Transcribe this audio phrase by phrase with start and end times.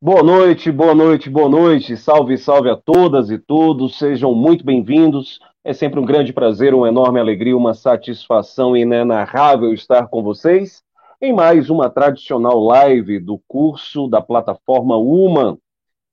[0.00, 1.96] Boa noite, boa noite, boa noite.
[1.96, 3.98] Salve, salve a todas e todos.
[3.98, 5.40] Sejam muito bem-vindos.
[5.64, 10.82] É sempre um grande prazer, uma enorme alegria, uma satisfação inenarrável estar com vocês
[11.20, 15.58] em mais uma tradicional live do curso da plataforma Uma.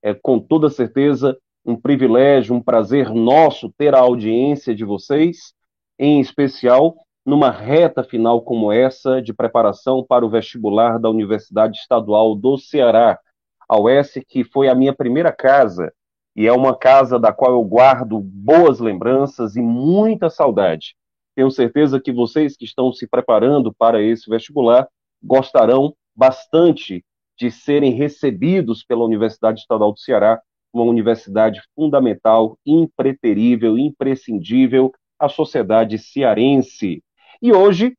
[0.01, 5.53] É com toda certeza um privilégio, um prazer nosso ter a audiência de vocês,
[5.97, 6.95] em especial
[7.25, 13.19] numa reta final como essa de preparação para o vestibular da Universidade Estadual do Ceará
[13.67, 15.91] a UES, que foi a minha primeira casa,
[16.35, 20.95] e é uma casa da qual eu guardo boas lembranças e muita saudade.
[21.35, 24.87] Tenho certeza que vocês que estão se preparando para esse vestibular
[25.21, 27.03] gostarão bastante
[27.37, 30.39] de serem recebidos pela Universidade Estadual do Ceará,
[30.71, 37.03] uma universidade fundamental, impreterível, imprescindível à sociedade cearense.
[37.41, 37.95] E hoje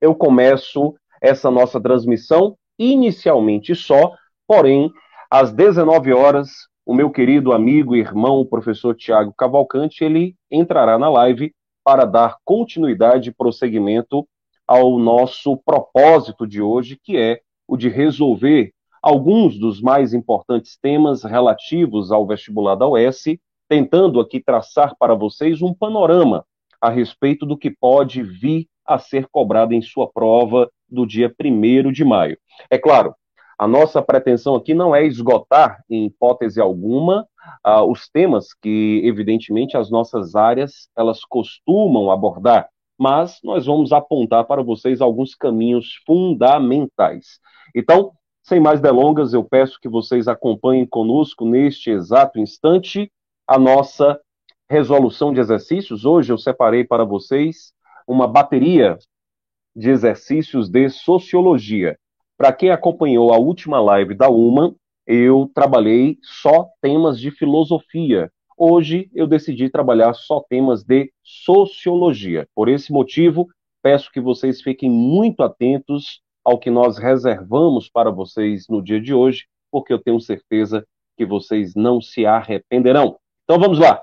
[0.00, 4.14] eu começo essa nossa transmissão inicialmente só
[4.48, 4.90] Porém,
[5.30, 6.48] às 19 horas,
[6.86, 11.52] o meu querido amigo e irmão, o professor Tiago Cavalcante, ele entrará na live
[11.84, 14.26] para dar continuidade e prosseguimento
[14.66, 21.24] ao nosso propósito de hoje, que é o de resolver alguns dos mais importantes temas
[21.24, 23.36] relativos ao vestibular da UES,
[23.68, 26.44] tentando aqui traçar para vocês um panorama
[26.80, 31.92] a respeito do que pode vir a ser cobrado em sua prova do dia 1
[31.92, 32.38] de maio.
[32.70, 33.14] É claro,
[33.58, 37.26] a nossa pretensão aqui não é esgotar, em hipótese alguma,
[37.66, 44.44] uh, os temas que, evidentemente, as nossas áreas elas costumam abordar, mas nós vamos apontar
[44.44, 47.40] para vocês alguns caminhos fundamentais.
[47.74, 53.12] Então, sem mais delongas, eu peço que vocês acompanhem conosco neste exato instante
[53.48, 54.20] a nossa
[54.68, 56.04] resolução de exercícios.
[56.04, 57.72] Hoje eu separei para vocês
[58.06, 58.98] uma bateria
[59.74, 61.98] de exercícios de sociologia.
[62.36, 64.74] Para quem acompanhou a última live da UMA,
[65.06, 68.30] eu trabalhei só temas de filosofia.
[68.54, 72.46] Hoje eu decidi trabalhar só temas de sociologia.
[72.54, 73.48] Por esse motivo,
[73.82, 79.14] peço que vocês fiquem muito atentos ao que nós reservamos para vocês no dia de
[79.14, 80.86] hoje, porque eu tenho certeza
[81.16, 83.16] que vocês não se arrependerão.
[83.48, 83.98] Então vamos lá.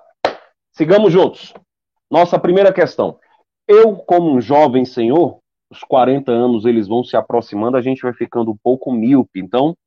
[0.72, 1.54] Sigamos juntos.
[2.10, 3.20] Nossa primeira questão.
[3.68, 5.38] Eu, como um jovem senhor,
[5.70, 9.40] os 40 anos eles vão se aproximando, a gente vai ficando um pouco míope.
[9.40, 9.78] Então,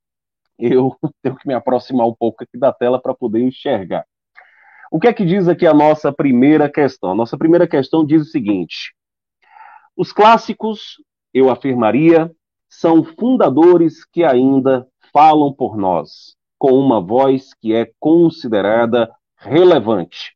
[0.57, 4.05] eu tenho que me aproximar um pouco aqui da tela para poder enxergar.
[4.93, 7.11] O que é que diz aqui a nossa primeira questão?
[7.11, 8.95] A nossa primeira questão diz o seguinte:
[9.97, 11.03] os clássicos,
[11.35, 12.31] eu afirmaria,
[12.69, 20.35] são fundadores que ainda falam por nós, com uma voz que é considerada relevante.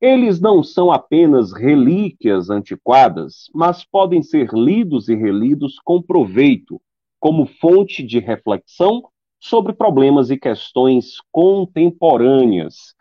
[0.00, 6.80] Eles não são apenas relíquias antiquadas, mas podem ser lidos e relidos com proveito,
[7.18, 9.02] como fonte de reflexão
[9.40, 12.94] sobre problemas e questões contemporâneas.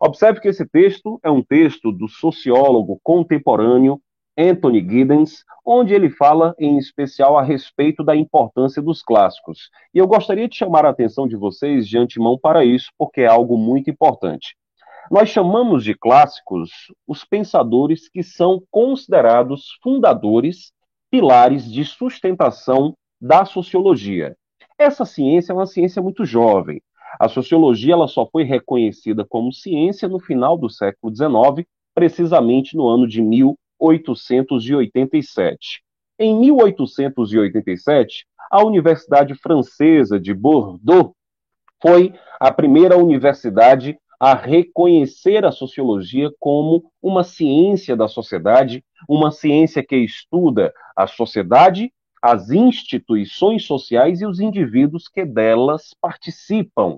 [0.00, 4.00] Observe que esse texto é um texto do sociólogo contemporâneo
[4.36, 9.70] Anthony Giddens, onde ele fala em especial a respeito da importância dos clássicos.
[9.92, 13.26] E eu gostaria de chamar a atenção de vocês de antemão para isso, porque é
[13.26, 14.56] algo muito importante.
[15.10, 16.70] Nós chamamos de clássicos
[17.06, 20.72] os pensadores que são considerados fundadores,
[21.10, 24.34] pilares de sustentação da sociologia.
[24.78, 26.80] Essa ciência é uma ciência muito jovem.
[27.20, 32.88] A sociologia ela só foi reconhecida como ciência no final do século XIX, precisamente no
[32.88, 35.84] ano de 1887.
[36.18, 41.12] Em 1887, a Universidade Francesa de Bordeaux
[41.80, 49.84] foi a primeira universidade a reconhecer a sociologia como uma ciência da sociedade, uma ciência
[49.86, 51.92] que estuda a sociedade,
[52.22, 56.96] as instituições sociais e os indivíduos que delas participam.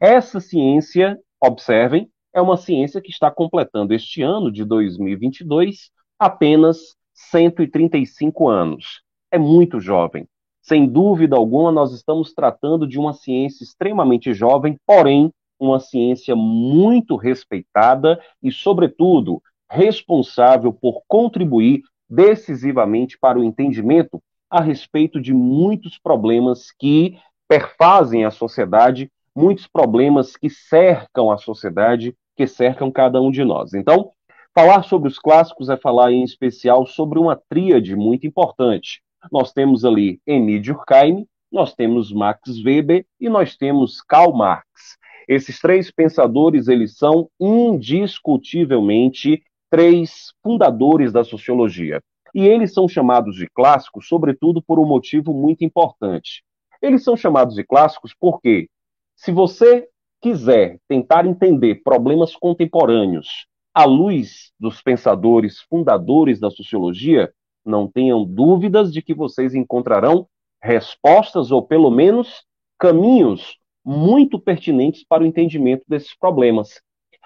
[0.00, 8.48] Essa ciência, observem, é uma ciência que está completando este ano de 2022 apenas 135
[8.48, 9.02] anos.
[9.32, 10.28] É muito jovem.
[10.62, 17.16] Sem dúvida alguma, nós estamos tratando de uma ciência extremamente jovem, porém uma ciência muito
[17.16, 26.70] respeitada e, sobretudo, responsável por contribuir decisivamente para o entendimento a respeito de muitos problemas
[26.70, 33.44] que perfazem a sociedade, muitos problemas que cercam a sociedade, que cercam cada um de
[33.44, 33.74] nós.
[33.74, 34.10] Então,
[34.54, 39.02] falar sobre os clássicos é falar em especial sobre uma tríade muito importante.
[39.30, 44.98] Nós temos ali Emile Durkheim, nós temos Max Weber e nós temos Karl Marx.
[45.28, 52.02] Esses três pensadores, eles são indiscutivelmente três fundadores da sociologia.
[52.34, 56.42] E eles são chamados de clássicos, sobretudo, por um motivo muito importante.
[56.80, 58.70] Eles são chamados de clássicos porque,
[59.14, 59.86] se você
[60.20, 67.30] quiser tentar entender problemas contemporâneos à luz dos pensadores fundadores da sociologia,
[67.64, 70.26] não tenham dúvidas de que vocês encontrarão
[70.62, 72.44] respostas ou pelo menos
[72.78, 73.57] caminhos
[73.88, 76.68] muito pertinentes para o entendimento desses problemas.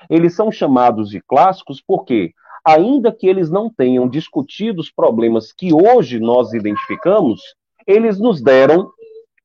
[0.09, 2.33] Eles são chamados de clássicos porque,
[2.65, 7.41] ainda que eles não tenham discutido os problemas que hoje nós identificamos,
[7.85, 8.93] eles nos deram,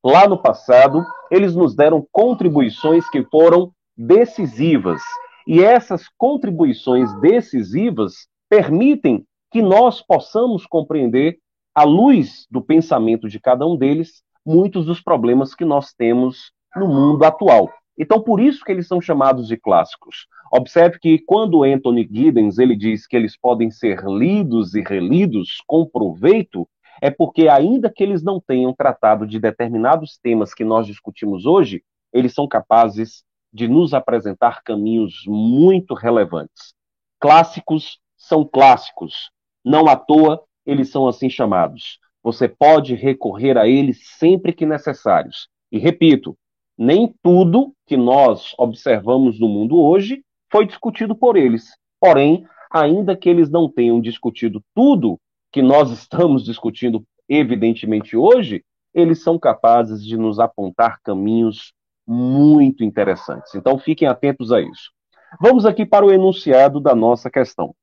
[0.04, 5.02] lá no passado, eles nos deram contribuições que foram decisivas.
[5.44, 11.38] E essas contribuições decisivas permitem que nós possamos compreender,
[11.74, 16.88] à luz do pensamento de cada um deles, muitos dos problemas que nós temos no
[16.88, 17.70] mundo atual.
[17.98, 20.26] Então, por isso que eles são chamados de clássicos.
[20.52, 25.84] Observe que quando Anthony Giddens ele diz que eles podem ser lidos e relidos com
[25.84, 26.66] proveito,
[27.02, 31.82] é porque ainda que eles não tenham tratado de determinados temas que nós discutimos hoje,
[32.12, 36.74] eles são capazes de nos apresentar caminhos muito relevantes.
[37.20, 39.30] Clássicos são clássicos,
[39.64, 41.98] não à toa eles são assim chamados.
[42.22, 45.48] Você pode recorrer a eles sempre que necessários.
[45.72, 46.36] E repito,
[46.78, 51.76] nem tudo que nós observamos no mundo hoje foi discutido por eles.
[52.00, 55.18] Porém, ainda que eles não tenham discutido tudo
[55.50, 58.62] que nós estamos discutindo, evidentemente, hoje,
[58.94, 61.72] eles são capazes de nos apontar caminhos
[62.06, 63.54] muito interessantes.
[63.54, 64.92] Então, fiquem atentos a isso.
[65.40, 67.74] Vamos aqui para o enunciado da nossa questão.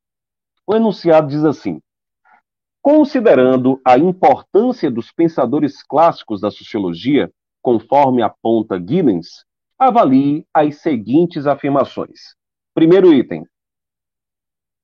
[0.66, 1.80] O enunciado diz assim:
[2.82, 7.32] Considerando a importância dos pensadores clássicos da sociologia,
[7.66, 9.44] conforme aponta Giddens,
[9.76, 12.36] avalie as seguintes afirmações.
[12.76, 13.44] Primeiro item: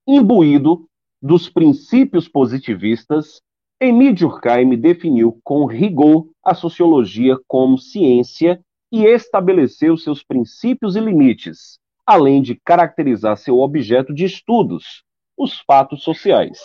[0.08, 0.90] imbuído
[1.22, 3.40] dos princípios positivistas,
[3.80, 8.60] Emile Durkheim definiu com rigor a sociologia como ciência
[8.92, 15.04] e estabeleceu seus princípios e limites, além de caracterizar seu objeto de estudos,
[15.38, 16.58] os fatos sociais.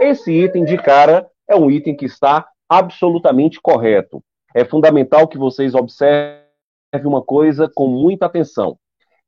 [0.00, 4.22] Esse item de cara é um item que está absolutamente correto.
[4.54, 6.42] É fundamental que vocês observem
[7.04, 8.78] uma coisa com muita atenção.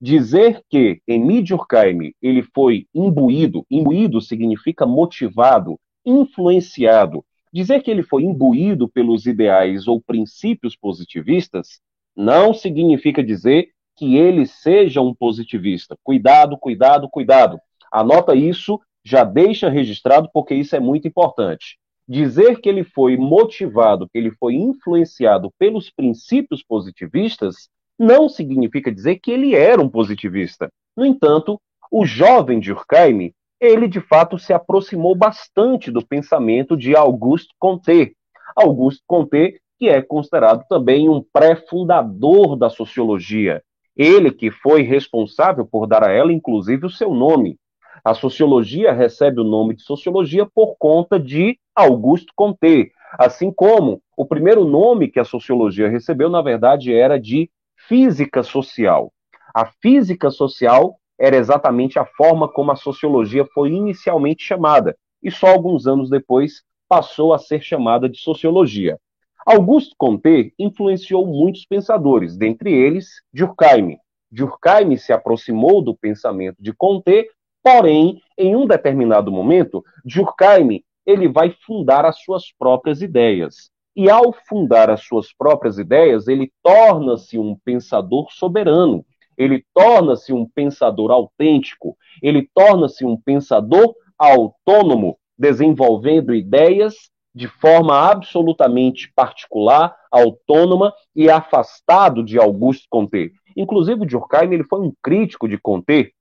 [0.01, 7.25] Dizer que Emile Durkheim ele foi imbuído, imbuído significa motivado, influenciado.
[7.53, 11.81] Dizer que ele foi imbuído pelos ideais ou princípios positivistas
[12.17, 15.97] não significa dizer que ele seja um positivista.
[16.03, 17.59] Cuidado, cuidado, cuidado.
[17.93, 21.80] Anota isso, já deixa registrado, porque isso é muito importante.
[22.11, 29.21] Dizer que ele foi motivado, que ele foi influenciado pelos princípios positivistas, não significa dizer
[29.21, 30.69] que ele era um positivista.
[30.97, 31.57] No entanto,
[31.89, 38.17] o jovem Durkheim, ele de fato se aproximou bastante do pensamento de Auguste Comte.
[38.57, 43.63] Auguste Comte, que é considerado também um pré-fundador da sociologia.
[43.97, 47.57] Ele que foi responsável por dar a ela, inclusive, o seu nome.
[48.05, 54.25] A sociologia recebe o nome de sociologia por conta de Auguste Comte, assim como o
[54.25, 57.51] primeiro nome que a sociologia recebeu, na verdade, era de
[57.89, 59.13] física social.
[59.55, 65.49] A física social era exatamente a forma como a sociologia foi inicialmente chamada, e só
[65.49, 68.99] alguns anos depois passou a ser chamada de sociologia.
[69.47, 73.99] Auguste Comte influenciou muitos pensadores, dentre eles Durkheim.
[74.31, 77.29] Durkheim se aproximou do pensamento de Comte
[77.63, 83.71] Porém, em um determinado momento, Durkheim ele vai fundar as suas próprias ideias.
[83.97, 89.05] E ao fundar as suas próprias ideias, ele torna-se um pensador soberano,
[89.37, 96.95] ele torna-se um pensador autêntico, ele torna-se um pensador autônomo, desenvolvendo ideias
[97.35, 103.33] de forma absolutamente particular, autônoma e afastado de Auguste Comte.
[103.57, 106.13] Inclusive, Durkheim ele foi um crítico de Comte,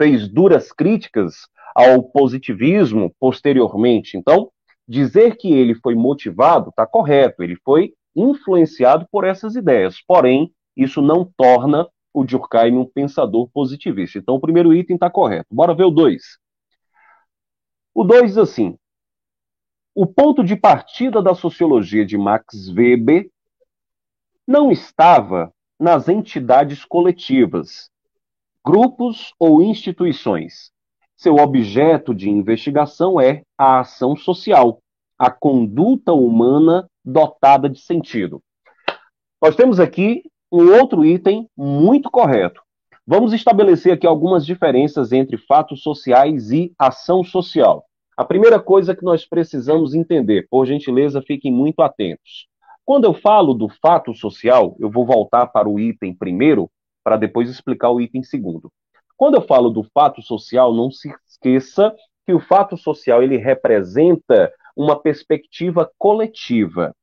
[0.00, 4.16] fez duras críticas ao positivismo posteriormente.
[4.16, 4.50] Então,
[4.88, 10.00] dizer que ele foi motivado está correto, ele foi influenciado por essas ideias.
[10.00, 14.18] Porém, isso não torna o Durkheim um pensador positivista.
[14.18, 15.54] Então, o primeiro item está correto.
[15.54, 16.38] Bora ver o dois.
[17.94, 18.78] O dois diz assim:
[19.94, 23.30] o ponto de partida da sociologia de Max Weber
[24.46, 27.90] não estava nas entidades coletivas,
[28.64, 30.70] grupos ou instituições.
[31.16, 34.80] Seu objeto de investigação é a ação social,
[35.18, 38.42] a conduta humana dotada de sentido.
[39.42, 42.60] Nós temos aqui um outro item muito correto.
[43.06, 47.84] Vamos estabelecer aqui algumas diferenças entre fatos sociais e ação social.
[48.16, 52.46] A primeira coisa que nós precisamos entender, por gentileza, fiquem muito atentos.
[52.84, 56.70] Quando eu falo do fato social, eu vou voltar para o item primeiro,
[57.02, 58.70] para depois explicar o item segundo.
[59.16, 61.94] Quando eu falo do fato social, não se esqueça
[62.26, 66.94] que o fato social ele representa uma perspectiva coletiva.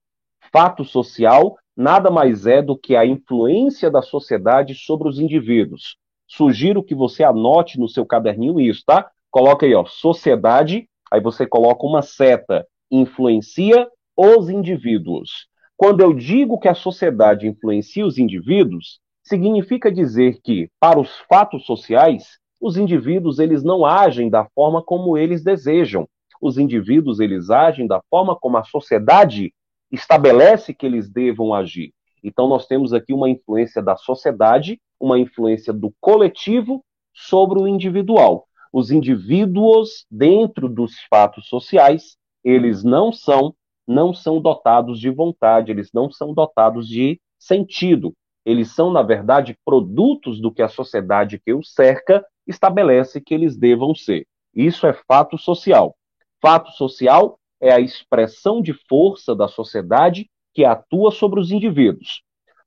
[0.52, 5.96] Fato social nada mais é do que a influência da sociedade sobre os indivíduos.
[6.28, 9.10] Sugiro que você anote no seu caderninho isso, tá?
[9.30, 13.88] Coloca aí, ó, sociedade, aí você coloca uma seta, influencia
[14.18, 15.48] os indivíduos.
[15.78, 21.66] Quando eu digo que a sociedade influencia os indivíduos, significa dizer que, para os fatos
[21.66, 26.08] sociais, os indivíduos eles não agem da forma como eles desejam.
[26.42, 29.54] Os indivíduos eles agem da forma como a sociedade
[29.92, 31.94] estabelece que eles devam agir.
[32.24, 38.48] Então, nós temos aqui uma influência da sociedade, uma influência do coletivo sobre o individual.
[38.72, 43.54] Os indivíduos, dentro dos fatos sociais, eles não são
[43.90, 48.14] não são dotados de vontade, eles não são dotados de sentido.
[48.48, 53.58] Eles são, na verdade, produtos do que a sociedade que os cerca estabelece que eles
[53.58, 54.26] devam ser.
[54.56, 55.98] Isso é fato social.
[56.42, 62.22] Fato social é a expressão de força da sociedade que atua sobre os indivíduos.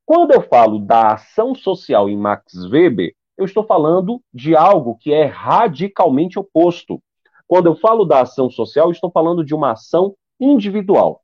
[0.04, 5.14] Quando eu falo da ação social em Max Weber, eu estou falando de algo que
[5.14, 7.00] é radicalmente oposto.
[7.46, 11.22] Quando eu falo da ação social, estou falando de uma ação individual.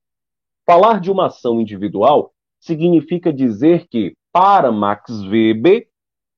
[0.64, 5.88] Falar de uma ação individual significa dizer que, para Max Weber,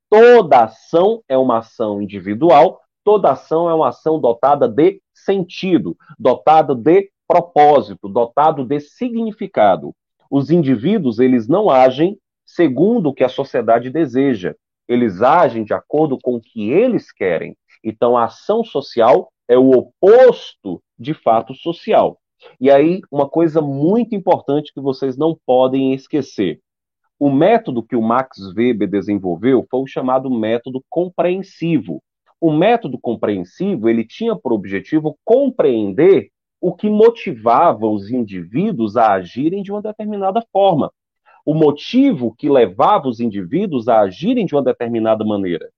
[0.08, 6.76] toda ação é uma ação individual, toda ação é uma ação dotada de sentido, dotada
[6.76, 9.92] de propósito, dotado de significado.
[10.30, 14.54] Os indivíduos, eles não agem segundo o que a sociedade deseja.
[14.86, 17.56] Eles agem de acordo com o que eles querem.
[17.82, 22.16] Então, a ação social é o oposto de fato social.
[22.60, 26.60] E aí, uma coisa muito importante que vocês não podem esquecer.
[27.18, 32.00] O método que o Max Weber desenvolveu foi o chamado método compreensivo.
[32.40, 39.62] O método compreensivo, ele tinha por objetivo compreender o que motivava os indivíduos a agirem
[39.62, 40.92] de uma determinada forma,
[41.44, 45.70] o motivo que levava os indivíduos a agirem de uma determinada maneira.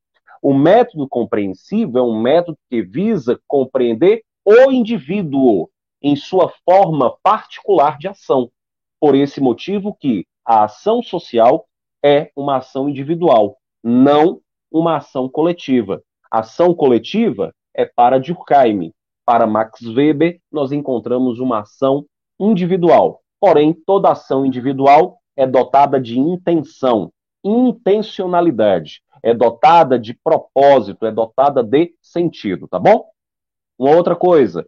[0.42, 5.70] O método compreensivo é um método que visa compreender o indivíduo
[6.02, 8.50] em sua forma particular de ação.
[8.98, 11.66] Por esse motivo que a ação social
[12.02, 16.02] é uma ação individual, não uma ação coletiva.
[16.30, 18.92] Ação coletiva é para Durkheim,
[19.24, 22.04] para Max Weber, nós encontramos uma ação
[22.38, 23.20] individual.
[23.38, 27.12] Porém, toda ação individual é dotada de intenção,
[27.44, 33.06] intencionalidade, é dotada de propósito, é dotada de sentido, tá bom?
[33.78, 34.66] Uma outra coisa,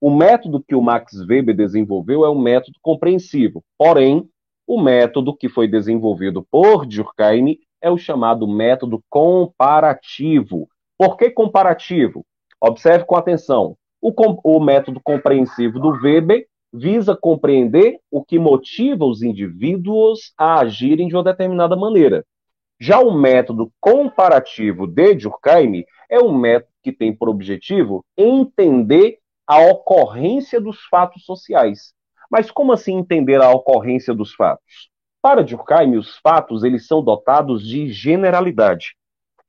[0.00, 4.28] o método que o Max Weber desenvolveu é um método compreensivo, porém,
[4.66, 10.68] o método que foi desenvolvido por Durkheim é o chamado método comparativo.
[10.98, 12.24] Por que comparativo?
[12.60, 13.76] Observe com atenção.
[14.00, 21.08] O, o método compreensivo do Weber visa compreender o que motiva os indivíduos a agirem
[21.08, 22.24] de uma determinada maneira.
[22.80, 29.58] Já o método comparativo de Durkheim é um método que tem por objetivo entender a
[29.60, 31.93] ocorrência dos fatos sociais.
[32.30, 34.90] Mas como assim entender a ocorrência dos fatos?
[35.22, 38.94] Para Durkheim, os fatos eles são dotados de generalidade.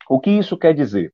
[0.09, 1.13] O que isso quer dizer?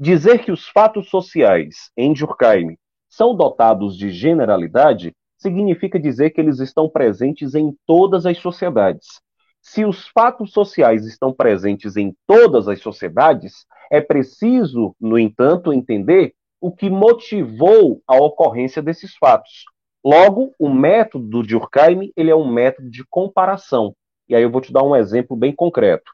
[0.00, 2.76] Dizer que os fatos sociais em Durkheim
[3.08, 9.20] são dotados de generalidade significa dizer que eles estão presentes em todas as sociedades.
[9.60, 16.34] Se os fatos sociais estão presentes em todas as sociedades, é preciso, no entanto, entender
[16.60, 19.64] o que motivou a ocorrência desses fatos.
[20.04, 23.94] Logo, o método do Durkheim ele é um método de comparação.
[24.28, 26.12] E aí eu vou te dar um exemplo bem concreto.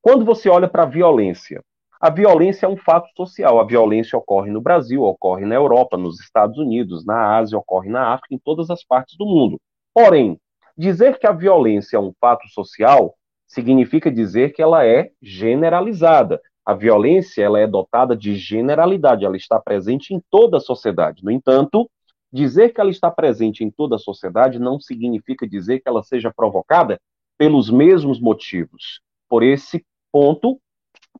[0.00, 1.62] Quando você olha para a violência,
[2.00, 3.58] a violência é um fato social.
[3.58, 8.12] A violência ocorre no Brasil, ocorre na Europa, nos Estados Unidos, na Ásia, ocorre na
[8.12, 9.58] África, em todas as partes do mundo.
[9.92, 10.38] Porém,
[10.76, 13.16] dizer que a violência é um fato social
[13.46, 16.40] significa dizer que ela é generalizada.
[16.64, 21.24] A violência ela é dotada de generalidade, ela está presente em toda a sociedade.
[21.24, 21.88] No entanto,
[22.36, 26.32] dizer que ela está presente em toda a sociedade não significa dizer que ela seja
[26.34, 27.00] provocada
[27.38, 29.00] pelos mesmos motivos.
[29.28, 30.60] Por esse ponto,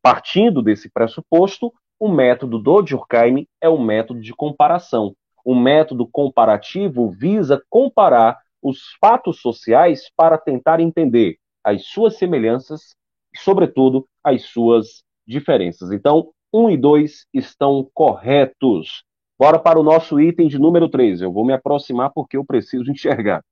[0.02, 5.16] Partindo desse pressuposto, o método do Durkheim é o método de comparação.
[5.44, 12.94] O método comparativo visa comparar os fatos sociais para tentar entender as suas semelhanças
[13.34, 15.90] e, sobretudo, as suas diferenças.
[15.90, 19.02] Então, 1 e 2 estão corretos.
[19.38, 21.20] Bora para o nosso item de número 3.
[21.20, 23.44] Eu vou me aproximar porque eu preciso enxergar.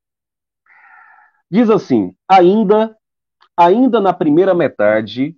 [1.50, 2.97] Diz assim: ainda,
[3.57, 5.37] ainda na primeira metade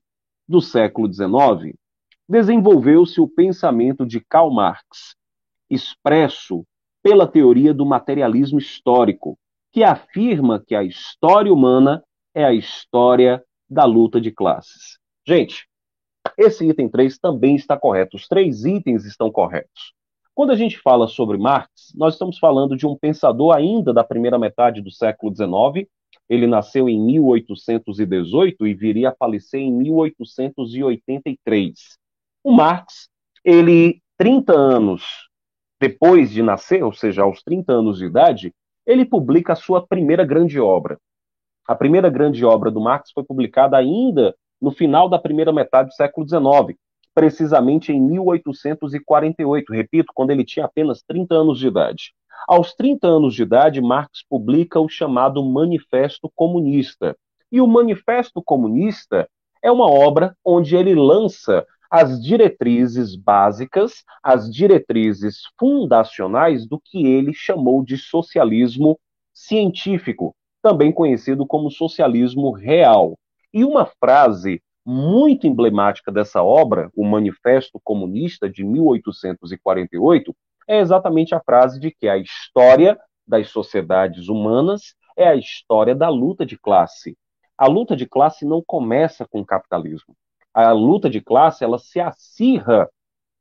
[0.48, 1.76] do século XIX,
[2.28, 5.16] desenvolveu-se o pensamento de Karl Marx,
[5.68, 6.64] expresso
[7.02, 9.38] pela teoria do materialismo histórico,
[9.72, 12.02] que afirma que a história humana
[12.34, 14.98] é a história da luta de classes.
[15.26, 15.68] Gente,
[16.38, 18.16] esse item 3 também está correto.
[18.16, 19.92] Os três itens estão corretos.
[20.36, 24.38] Quando a gente fala sobre Marx, nós estamos falando de um pensador ainda da primeira
[24.38, 25.88] metade do século XIX.
[26.28, 31.72] Ele nasceu em 1818 e viria a falecer em 1883.
[32.44, 33.08] O Marx,
[33.42, 35.30] ele, 30 anos
[35.80, 38.52] depois de nascer, ou seja, aos 30 anos de idade,
[38.86, 40.98] ele publica a sua primeira grande obra.
[41.66, 45.94] A primeira grande obra do Marx foi publicada ainda no final da primeira metade do
[45.94, 46.78] século XIX,
[47.16, 52.12] precisamente em 1848, repito, quando ele tinha apenas 30 anos de idade.
[52.46, 57.16] Aos 30 anos de idade, Marx publica o chamado Manifesto Comunista.
[57.50, 59.26] E o Manifesto Comunista
[59.64, 67.32] é uma obra onde ele lança as diretrizes básicas, as diretrizes fundacionais do que ele
[67.32, 69.00] chamou de socialismo
[69.32, 73.18] científico, também conhecido como socialismo real.
[73.54, 80.32] E uma frase muito emblemática dessa obra, o Manifesto Comunista de 1848,
[80.68, 86.08] é exatamente a frase de que a história das sociedades humanas é a história da
[86.08, 87.18] luta de classe.
[87.58, 90.14] A luta de classe não começa com o capitalismo.
[90.54, 92.88] A luta de classe ela se acirra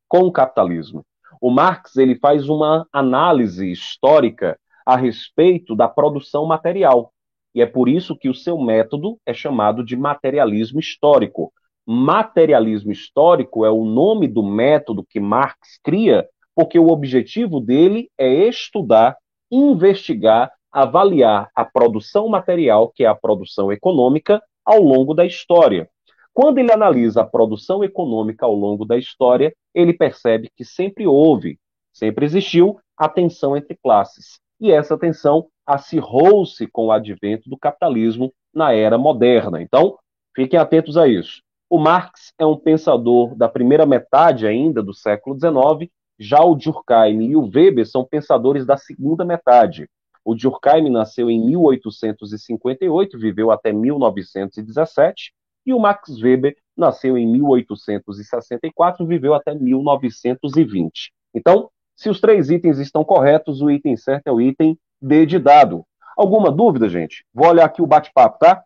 [0.08, 1.06] com o capitalismo.
[1.40, 7.14] O Marx ele faz uma análise histórica a respeito da produção material.
[7.56, 11.54] E é por isso que o seu método é chamado de materialismo histórico.
[11.88, 18.28] Materialismo histórico é o nome do método que Marx cria, porque o objetivo dele é
[18.50, 19.16] estudar,
[19.50, 25.90] investigar, avaliar a produção material, que é a produção econômica, ao longo da história.
[26.34, 31.58] Quando ele analisa a produção econômica ao longo da história, ele percebe que sempre houve,
[31.94, 34.40] sempre existiu a tensão entre classes.
[34.60, 39.62] E essa tensão acirrou-se com o advento do capitalismo na era moderna.
[39.62, 39.98] Então,
[40.36, 41.42] fiquem atentos a isso.
[41.70, 47.24] O Marx é um pensador da primeira metade ainda do século XIX, já o Durkheim
[47.24, 49.90] e o Weber são pensadores da segunda metade.
[50.24, 55.34] O Durkheim nasceu em 1858, viveu até 1917,
[55.66, 61.12] e o Max Weber nasceu em 1864, viveu até 1920.
[61.34, 65.40] Então, se os três itens estão corretos, o item certo é o item D de
[65.40, 65.86] dado.
[66.18, 67.26] Alguma dúvida, gente?
[67.34, 68.64] Vou olhar aqui o bate-papo, tá?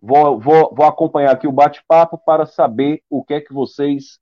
[0.00, 4.18] Vou, vou, vou acompanhar aqui o bate-papo para saber o que é que vocês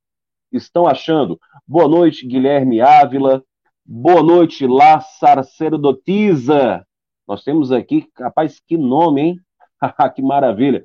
[0.53, 1.39] estão achando.
[1.67, 3.43] Boa noite, Guilherme Ávila.
[3.85, 6.87] Boa noite, La Sacerdotisa.
[7.27, 9.41] Nós temos aqui, rapaz, que nome, hein?
[10.15, 10.83] que maravilha.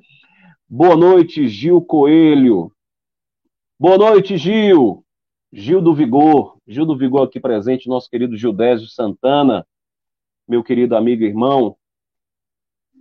[0.68, 2.72] Boa noite, Gil Coelho.
[3.78, 5.04] Boa noite, Gil.
[5.52, 6.56] Gil do Vigor.
[6.72, 9.64] Gil do Vigor aqui presente, nosso querido Gildésio Santana
[10.46, 11.76] meu querido amigo e irmão.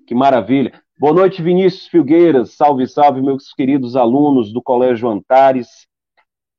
[0.07, 0.81] Que maravilha.
[0.97, 2.53] Boa noite, Vinícius Filgueiras.
[2.53, 5.87] Salve, salve, meus queridos alunos do Colégio Antares,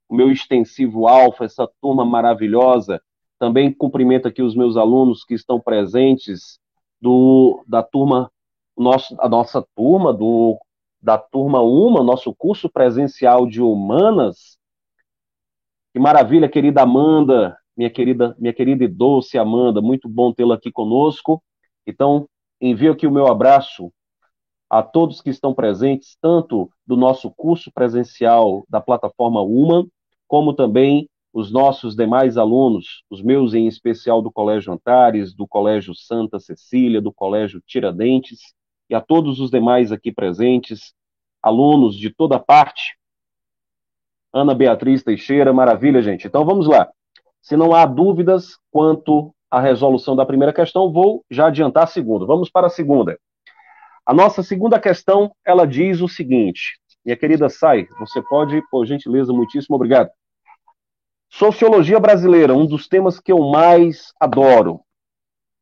[0.08, 3.00] o meu extensivo Alfa, essa turma maravilhosa.
[3.38, 6.58] Também cumprimento aqui os meus alunos que estão presentes
[7.00, 8.30] do, da turma,
[8.76, 10.58] nosso, a nossa turma, do,
[11.00, 14.58] da turma UMA, nosso curso presencial de Humanas.
[15.92, 20.72] Que maravilha, querida Amanda, minha querida, minha querida e doce Amanda, muito bom tê-la aqui
[20.72, 21.42] conosco.
[21.86, 22.26] Então,
[22.60, 23.92] envio aqui o meu abraço
[24.70, 29.86] a todos que estão presentes, tanto do nosso curso presencial da plataforma Human,
[30.26, 35.94] como também os nossos demais alunos, os meus em especial do Colégio Antares, do Colégio
[35.94, 38.54] Santa Cecília, do Colégio Tiradentes,
[38.88, 40.94] e a todos os demais aqui presentes,
[41.42, 42.96] alunos de toda parte.
[44.32, 46.26] Ana Beatriz Teixeira, maravilha, gente.
[46.26, 46.88] Então vamos lá.
[47.40, 52.24] Se não há dúvidas quanto à resolução da primeira questão, vou já adiantar a segunda.
[52.24, 53.18] Vamos para a segunda.
[54.06, 59.32] A nossa segunda questão, ela diz o seguinte: minha querida Sai, você pode, por gentileza,
[59.32, 60.10] muitíssimo obrigado.
[61.28, 64.80] Sociologia brasileira, um dos temas que eu mais adoro.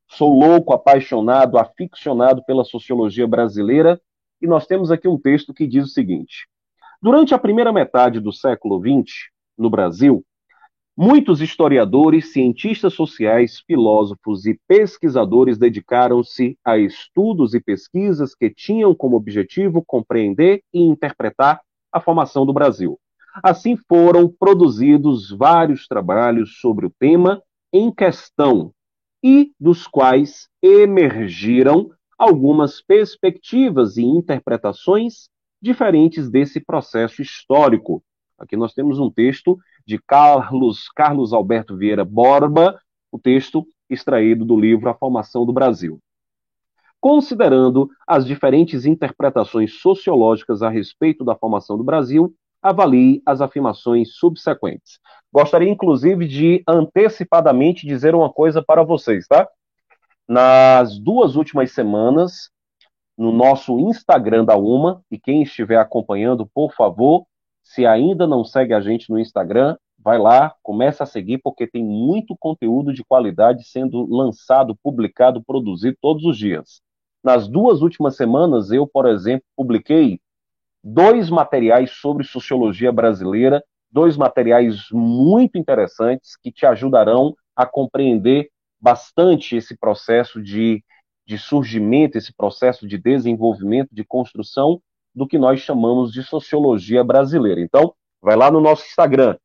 [0.09, 4.01] Sou louco, apaixonado, aficionado pela sociologia brasileira,
[4.43, 6.49] e nós temos aqui um texto que diz o seguinte:
[7.03, 10.25] Durante a primeira metade do século XX, no Brasil,
[11.03, 19.17] Muitos historiadores, cientistas sociais, filósofos e pesquisadores dedicaram-se a estudos e pesquisas que tinham como
[19.17, 23.01] objetivo compreender e interpretar a formação do Brasil.
[23.43, 28.71] Assim foram produzidos vários trabalhos sobre o tema em questão
[29.25, 38.03] e dos quais emergiram algumas perspectivas e interpretações diferentes desse processo histórico.
[38.39, 42.81] Aqui nós temos um texto de Carlos, Carlos Alberto Vieira Borba,
[43.13, 46.01] o texto extraído do livro A Formação do Brasil.
[47.01, 54.99] Considerando as diferentes interpretações sociológicas a respeito da formação do Brasil, avalie as afirmações subsequentes.
[55.33, 59.49] Gostaria, inclusive, de antecipadamente dizer uma coisa para vocês, tá?
[60.29, 62.51] Nas duas últimas semanas,
[63.17, 67.27] no nosso Instagram da UMA, e quem estiver acompanhando, por favor,
[67.63, 71.85] se ainda não segue a gente no Instagram, vai lá, começa a seguir, porque tem
[71.85, 76.81] muito conteúdo de qualidade sendo lançado, publicado, produzido todos os dias.
[77.23, 80.19] Nas duas últimas semanas, eu, por exemplo, publiquei
[80.83, 88.49] dois materiais sobre sociologia brasileira, dois materiais muito interessantes que te ajudarão a compreender
[88.81, 90.83] bastante esse processo de,
[91.31, 94.83] de surgimento, esse processo de desenvolvimento, de construção
[95.15, 97.61] do que nós chamamos de sociologia brasileira.
[97.61, 99.37] Então, vai lá no nosso Instagram.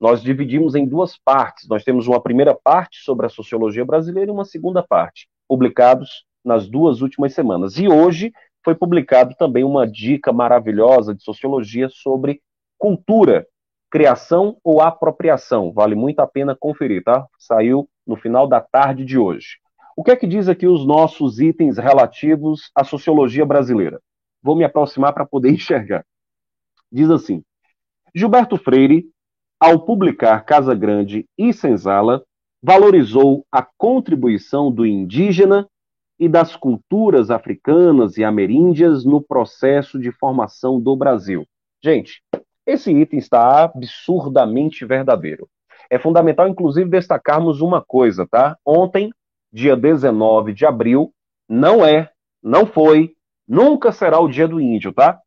[0.00, 1.68] Nós dividimos em duas partes.
[1.68, 6.68] Nós temos uma primeira parte sobre a sociologia brasileira e uma segunda parte, publicados nas
[6.68, 7.76] duas últimas semanas.
[7.76, 8.32] E hoje
[8.64, 12.40] foi publicado também uma dica maravilhosa de sociologia sobre
[12.78, 13.48] cultura,
[13.90, 15.72] criação ou apropriação.
[15.72, 17.26] Vale muito a pena conferir, tá?
[17.36, 19.61] Saiu no final da tarde de hoje.
[19.96, 24.00] O que é que diz aqui os nossos itens relativos à sociologia brasileira?
[24.42, 26.04] Vou me aproximar para poder enxergar.
[26.90, 27.42] Diz assim:
[28.14, 29.06] Gilberto Freire,
[29.60, 32.24] ao publicar Casa Grande e Senzala,
[32.62, 35.68] valorizou a contribuição do indígena
[36.18, 41.44] e das culturas africanas e ameríndias no processo de formação do Brasil.
[41.82, 42.22] Gente,
[42.64, 45.48] esse item está absurdamente verdadeiro.
[45.90, 48.56] É fundamental, inclusive, destacarmos uma coisa, tá?
[48.64, 49.12] Ontem,
[49.52, 51.12] dia 19 de abril,
[51.48, 52.10] não é,
[52.42, 53.14] não foi,
[53.46, 55.20] nunca será o dia do índio, tá?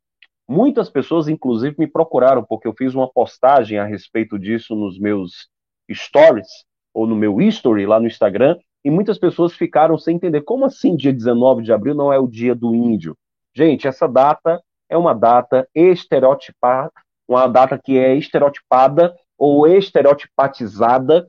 [0.48, 5.48] Muitas pessoas, inclusive, me procuraram porque eu fiz uma postagem a respeito disso nos meus
[5.92, 6.48] stories,
[6.94, 10.96] ou no meu history lá no Instagram, e muitas pessoas ficaram sem entender como assim
[10.96, 13.16] dia 19 de abril não é o dia do índio.
[13.54, 16.92] Gente, essa data é uma data estereotipada,
[17.28, 21.28] uma data que é estereotipada ou estereotipatizada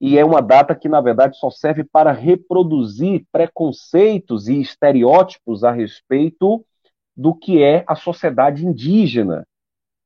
[0.00, 5.72] e é uma data que na verdade só serve para reproduzir preconceitos e estereótipos a
[5.72, 6.64] respeito
[7.16, 9.44] do que é a sociedade indígena.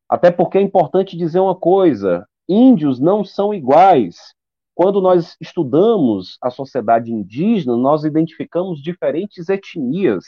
[0.08, 4.34] Até porque é importante dizer uma coisa: índios não são iguais.
[4.74, 10.24] Quando nós estudamos a sociedade indígena, nós identificamos diferentes etnias.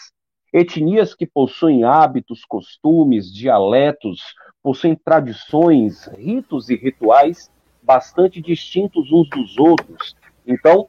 [0.53, 4.21] Etnias que possuem hábitos, costumes, dialetos,
[4.63, 7.51] possuem tradições, ritos e rituais
[7.85, 10.17] bastante distintos uns dos outros.
[10.47, 10.89] Então,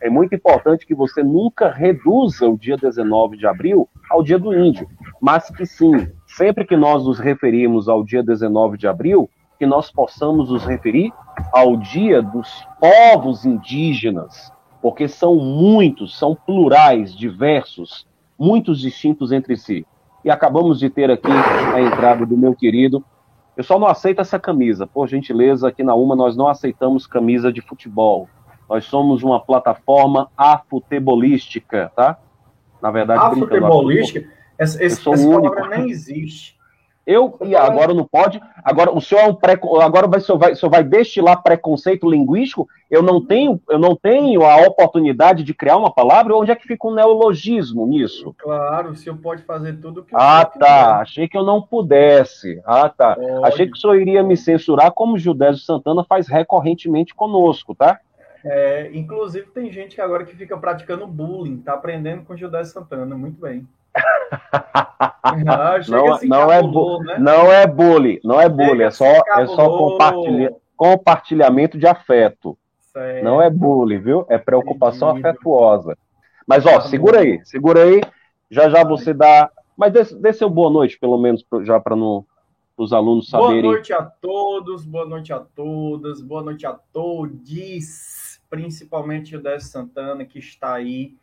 [0.00, 4.54] é muito importante que você nunca reduza o dia 19 de abril ao dia do
[4.54, 4.88] índio,
[5.20, 9.90] mas que sim, sempre que nós nos referimos ao dia 19 de abril, que nós
[9.90, 11.12] possamos nos referir
[11.52, 18.06] ao Dia dos Povos Indígenas, porque são muitos, são plurais, diversos,
[18.38, 19.84] muitos distintos entre si.
[20.24, 21.30] E acabamos de ter aqui
[21.74, 23.04] a entrada do meu querido.
[23.58, 24.86] Eu só não aceito essa camisa.
[24.86, 28.28] Por gentileza, aqui na UMA nós não aceitamos camisa de futebol.
[28.70, 32.18] Nós somos uma plataforma afutebolística, tá?
[32.80, 34.30] Na verdade, afutebolística?
[34.56, 36.56] Essa, esse, essa palavra nem existe.
[37.08, 38.38] Eu e agora não pode.
[38.62, 41.42] Agora o senhor é um pré, agora vai, o, senhor vai, o senhor vai destilar
[41.42, 42.68] preconceito linguístico.
[42.90, 46.36] Eu não tenho, eu não tenho a oportunidade de criar uma palavra.
[46.36, 48.34] Onde é que fica o um neologismo nisso?
[48.36, 50.50] Claro, o senhor pode fazer tudo que Ah, tá.
[50.50, 51.00] Quiser.
[51.00, 52.60] Achei que eu não pudesse.
[52.62, 53.14] Ah, tá.
[53.14, 53.46] Pode.
[53.46, 57.98] Achei que o senhor iria me censurar, como o Judésio Santana faz recorrentemente conosco, tá?
[58.44, 63.16] É, inclusive tem gente agora que fica praticando bullying, tá aprendendo com o Judésio Santana,
[63.16, 63.66] muito bem.
[65.22, 67.18] Ah, não, assim, não, é bu né?
[67.18, 72.56] não é bullying, não é bullying, é só, é só compartilha compartilhamento de afeto.
[72.92, 73.24] Certo.
[73.24, 74.24] Não é bullying, viu?
[74.30, 75.28] É preocupação Entendido.
[75.28, 75.98] afetuosa.
[76.46, 78.00] Mas, ó, segura aí, segura aí.
[78.50, 79.50] Já já você dá.
[79.76, 82.24] Mas dê, dê seu boa noite, pelo menos, já para não
[82.76, 83.62] os alunos saberem.
[83.62, 89.68] Boa noite a todos, boa noite a todas, boa noite a todos, principalmente o Décio
[89.68, 91.14] Santana, que está aí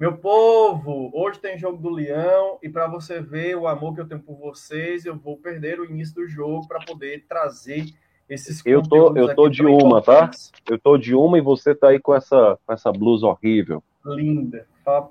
[0.00, 4.08] meu povo, hoje tem jogo do Leão e para você ver o amor que eu
[4.08, 7.84] tenho por vocês, eu vou perder o início do jogo para poder trazer
[8.26, 10.30] esses Eu tô, eu tô de uma, tá?
[10.66, 13.84] Eu tô de uma e você tá aí com essa, com essa blusa horrível.
[14.06, 14.66] Linda,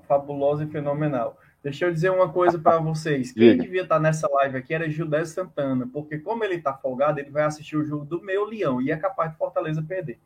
[0.08, 1.38] fabulosa e fenomenal.
[1.62, 3.30] Deixa eu dizer uma coisa para vocês.
[3.30, 7.30] Quem devia estar nessa live aqui era Gildé Santana, porque como ele está folgado, ele
[7.30, 10.18] vai assistir o jogo do meu Leão e é capaz de Fortaleza perder.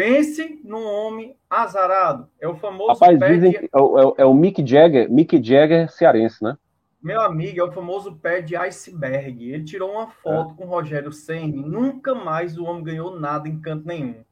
[0.00, 2.26] Pense num homem azarado.
[2.40, 2.94] É o famoso.
[2.94, 3.68] Rapaz, dizem de...
[3.70, 6.56] é, o, é, o Mick Jagger, Mick Jagger cearense, né?
[7.02, 9.52] Meu amigo, é o famoso pé de iceberg.
[9.52, 10.56] Ele tirou uma foto é.
[10.56, 11.62] com o Rogério Senni.
[11.62, 14.24] Nunca mais o homem ganhou nada em canto nenhum.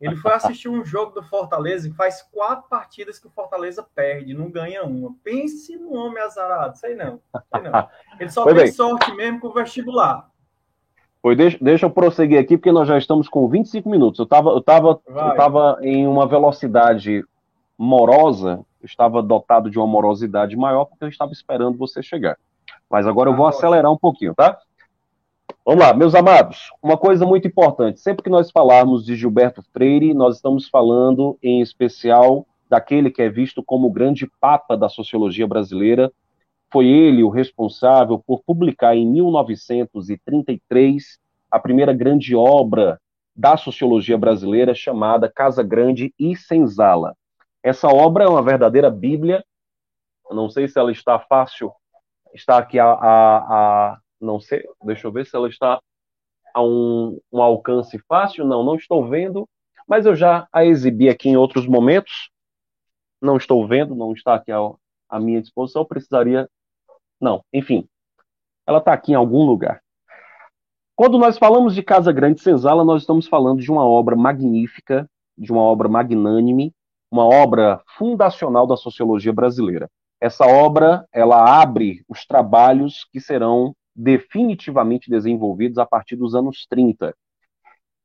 [0.00, 4.34] Ele foi assistir um jogo do Fortaleza e faz quatro partidas que o Fortaleza perde,
[4.34, 5.14] não ganha uma.
[5.22, 7.20] Pense no homem azarado, sei não.
[7.54, 7.88] Sei não.
[8.18, 10.28] Ele só tem sorte mesmo com o vestibular.
[11.24, 14.18] Pois deixa, deixa eu prosseguir aqui, porque nós já estamos com 25 minutos.
[14.18, 17.24] Eu estava eu tava, eu tava em uma velocidade
[17.78, 22.36] morosa, eu estava dotado de uma morosidade maior, porque eu estava esperando você chegar.
[22.90, 24.58] Mas agora eu vou acelerar um pouquinho, tá?
[25.64, 26.70] Vamos lá, meus amados.
[26.82, 31.62] Uma coisa muito importante: sempre que nós falarmos de Gilberto Freire, nós estamos falando em
[31.62, 36.12] especial daquele que é visto como o grande papa da sociologia brasileira,
[36.74, 43.00] foi ele o responsável por publicar em 1933 a primeira grande obra
[43.36, 47.16] da sociologia brasileira chamada Casa Grande e Senzala.
[47.62, 49.44] Essa obra é uma verdadeira Bíblia.
[50.28, 51.72] Eu não sei se ela está fácil,
[52.34, 55.80] está aqui a, a, a, não sei, deixa eu ver se ela está
[56.52, 58.44] a um, um alcance fácil.
[58.44, 59.48] Não, não estou vendo,
[59.86, 62.30] mas eu já a exibi aqui em outros momentos.
[63.22, 64.50] Não estou vendo, não está aqui
[65.08, 65.82] à minha disposição.
[65.82, 66.48] Eu precisaria
[67.20, 67.88] não, enfim.
[68.66, 69.82] Ela está aqui em algum lugar.
[70.96, 75.50] Quando nós falamos de Casa Grande Senzala, nós estamos falando de uma obra magnífica, de
[75.50, 76.72] uma obra magnânime,
[77.10, 79.90] uma obra fundacional da sociologia brasileira.
[80.20, 87.14] Essa obra, ela abre os trabalhos que serão definitivamente desenvolvidos a partir dos anos 30.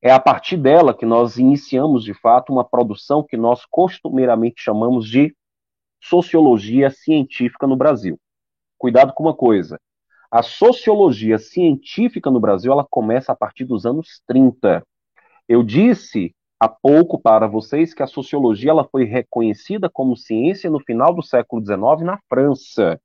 [0.01, 5.07] É a partir dela que nós iniciamos, de fato, uma produção que nós costumeiramente chamamos
[5.07, 5.35] de
[6.01, 8.19] sociologia científica no Brasil
[8.79, 9.79] cuidado com uma coisa.
[10.31, 14.83] A sociologia científica no Brasil, ela começa a partir dos anos 30.
[15.47, 20.79] Eu disse há pouco para vocês que a sociologia ela foi reconhecida como ciência no
[20.79, 22.99] final do século XIX na França.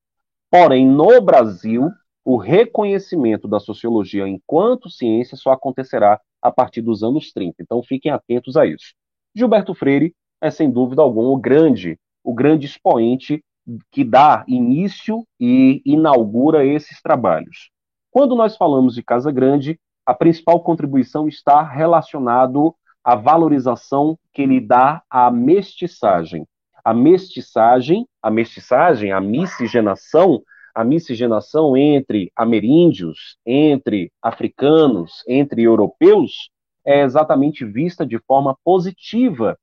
[0.50, 1.90] Porém, no Brasil,
[2.24, 7.56] o reconhecimento da sociologia enquanto ciência só acontecerá a partir dos anos 30.
[7.60, 8.94] Então, fiquem atentos a isso.
[9.34, 13.42] Gilberto Freire é, sem dúvida alguma, o grande, o grande expoente
[13.90, 17.70] que dá início e inaugura esses trabalhos.
[18.11, 24.61] Quando nós falamos de Casa Grande, a principal contribuição está relacionado à valorização que ele
[24.61, 26.46] dá à mestiçagem.
[26.85, 30.42] A mestiçagem, a mestiçagem, a miscigenação,
[30.74, 36.50] a miscigenação entre ameríndios, entre africanos, entre europeus,
[36.85, 39.57] é exatamente vista de forma positiva,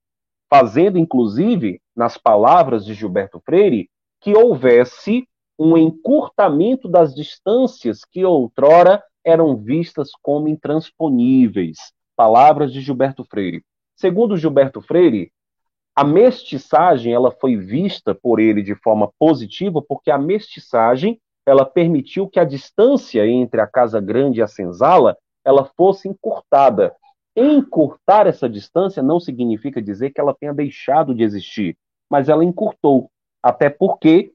[0.51, 5.25] fazendo inclusive, nas palavras de Gilberto Freire, que houvesse
[5.57, 11.77] um encurtamento das distâncias que outrora eram vistas como intransponíveis.
[12.17, 13.63] Palavras de Gilberto Freire.
[13.95, 15.31] Segundo Gilberto Freire,
[15.95, 22.27] a mestiçagem ela foi vista por ele de forma positiva porque a mestiçagem ela permitiu
[22.27, 26.93] que a distância entre a casa grande e a senzala ela fosse encurtada.
[27.35, 31.77] Encurtar essa distância não significa dizer que ela tenha deixado de existir,
[32.09, 33.09] mas ela encurtou
[33.41, 34.33] até porque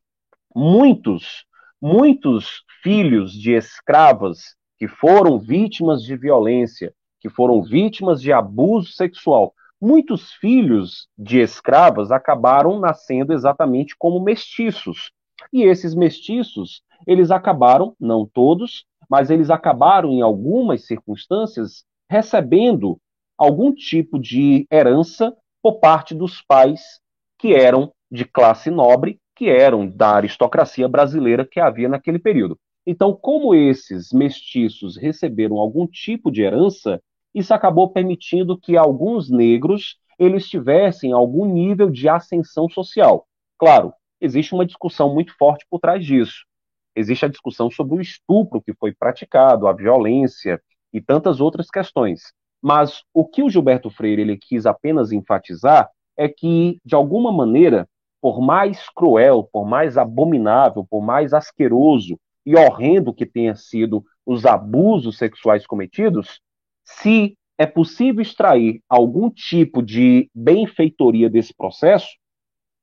[0.55, 1.45] muitos,
[1.81, 9.53] muitos filhos de escravas que foram vítimas de violência, que foram vítimas de abuso sexual,
[9.81, 15.13] muitos filhos de escravas acabaram nascendo exatamente como mestiços.
[15.53, 22.99] E esses mestiços, eles acabaram, não todos, mas eles acabaram em algumas circunstâncias recebendo
[23.37, 27.01] algum tipo de herança por parte dos pais
[27.39, 32.59] que eram de classe nobre, que eram da aristocracia brasileira que havia naquele período.
[32.87, 37.03] Então, como esses mestiços receberam algum tipo de herança,
[37.35, 43.27] isso acabou permitindo que alguns negros eles tivessem algum nível de ascensão social.
[43.59, 46.47] Claro, existe uma discussão muito forte por trás disso.
[46.95, 50.63] Existe a discussão sobre o estupro que foi praticado, a violência
[50.93, 52.33] e tantas outras questões.
[52.63, 57.89] Mas o que o Gilberto Freire ele quis apenas enfatizar é que, de alguma maneira,
[58.21, 64.47] por mais cruel, por mais abominável, por mais asqueroso e horrendo que tenha sido os
[64.47, 66.41] abusos sexuais cometidos,
[66.85, 72.09] se é possível extrair algum tipo de benfeitoria desse processo,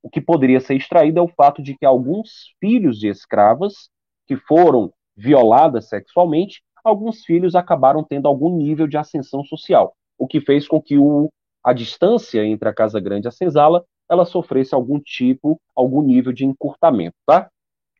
[0.01, 3.89] o que poderia ser extraído é o fato de que alguns filhos de escravas
[4.27, 10.41] que foram violadas sexualmente, alguns filhos acabaram tendo algum nível de ascensão social, o que
[10.41, 11.29] fez com que o,
[11.63, 16.31] a distância entre a Casa Grande e a Senzala ela sofresse algum tipo, algum nível
[16.33, 17.49] de encurtamento, tá?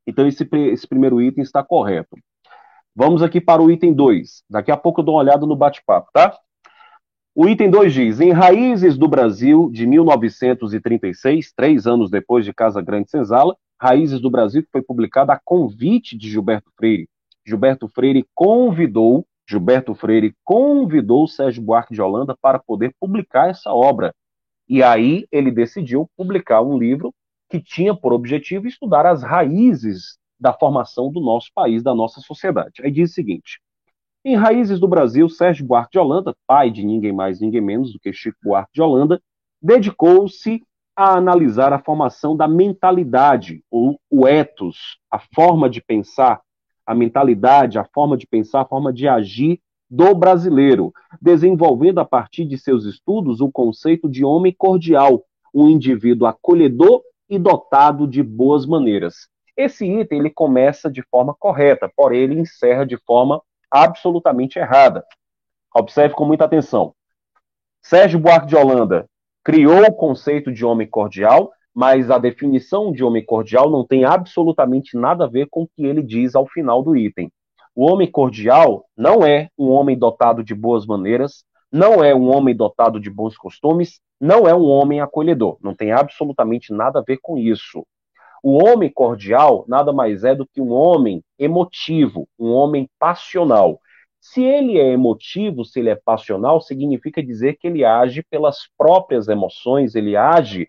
[0.05, 2.17] Então esse, esse primeiro item está correto.
[2.95, 4.43] Vamos aqui para o item 2.
[4.49, 6.37] Daqui a pouco eu dou uma olhada no bate-papo, tá?
[7.35, 12.81] O item 2 diz: em Raízes do Brasil, de 1936, três anos depois de Casa
[12.81, 17.09] Grande Senzala, Raízes do Brasil, que foi publicada a convite de Gilberto Freire.
[17.45, 24.13] Gilberto Freire convidou, Gilberto Freire convidou Sérgio Buarque de Holanda para poder publicar essa obra.
[24.67, 27.13] E aí ele decidiu publicar um livro
[27.49, 32.81] que tinha por objetivo estudar as raízes da formação do nosso país, da nossa sociedade.
[32.81, 33.59] Aí diz o seguinte:
[34.25, 37.99] em Raízes do Brasil, Sérgio Buarque de Holanda, pai de ninguém mais, ninguém menos do
[37.99, 39.21] que Chico Buarque de Holanda,
[39.61, 40.63] dedicou-se
[40.95, 46.39] a analisar a formação da mentalidade, ou o ethos, a forma de pensar,
[46.85, 50.91] a mentalidade, a forma de pensar, a forma de agir do brasileiro,
[51.21, 57.37] desenvolvendo a partir de seus estudos o conceito de homem cordial, um indivíduo acolhedor e
[57.37, 59.27] dotado de boas maneiras.
[59.55, 65.05] Esse item ele começa de forma correta, porém ele encerra de forma absolutamente errada.
[65.75, 66.93] Observe com muita atenção.
[67.81, 69.07] Sérgio Buarque de Holanda
[69.43, 74.95] criou o conceito de homem cordial, mas a definição de homem cordial não tem absolutamente
[74.95, 77.31] nada a ver com o que ele diz ao final do item.
[77.75, 82.55] O homem cordial não é um homem dotado de boas maneiras, não é um homem
[82.55, 85.57] dotado de bons costumes, não é um homem acolhedor.
[85.61, 87.83] Não tem absolutamente nada a ver com isso.
[88.43, 93.79] O homem cordial nada mais é do que um homem emotivo, um homem passional.
[94.19, 99.27] Se ele é emotivo, se ele é passional, significa dizer que ele age pelas próprias
[99.27, 100.67] emoções, ele age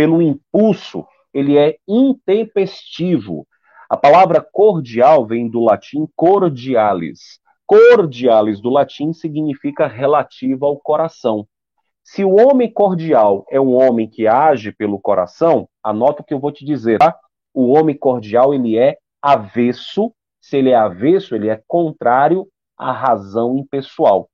[0.00, 3.46] pelo impulso, ele é intempestivo.
[3.86, 7.38] A palavra cordial vem do latim cordialis.
[7.66, 11.46] Cordialis do latim significa relativo ao coração.
[12.02, 16.40] Se o homem cordial é um homem que age pelo coração, anota o que eu
[16.40, 17.14] vou te dizer, tá?
[17.52, 23.58] O homem cordial, ele é avesso, se ele é avesso, ele é contrário à razão
[23.58, 24.30] impessoal.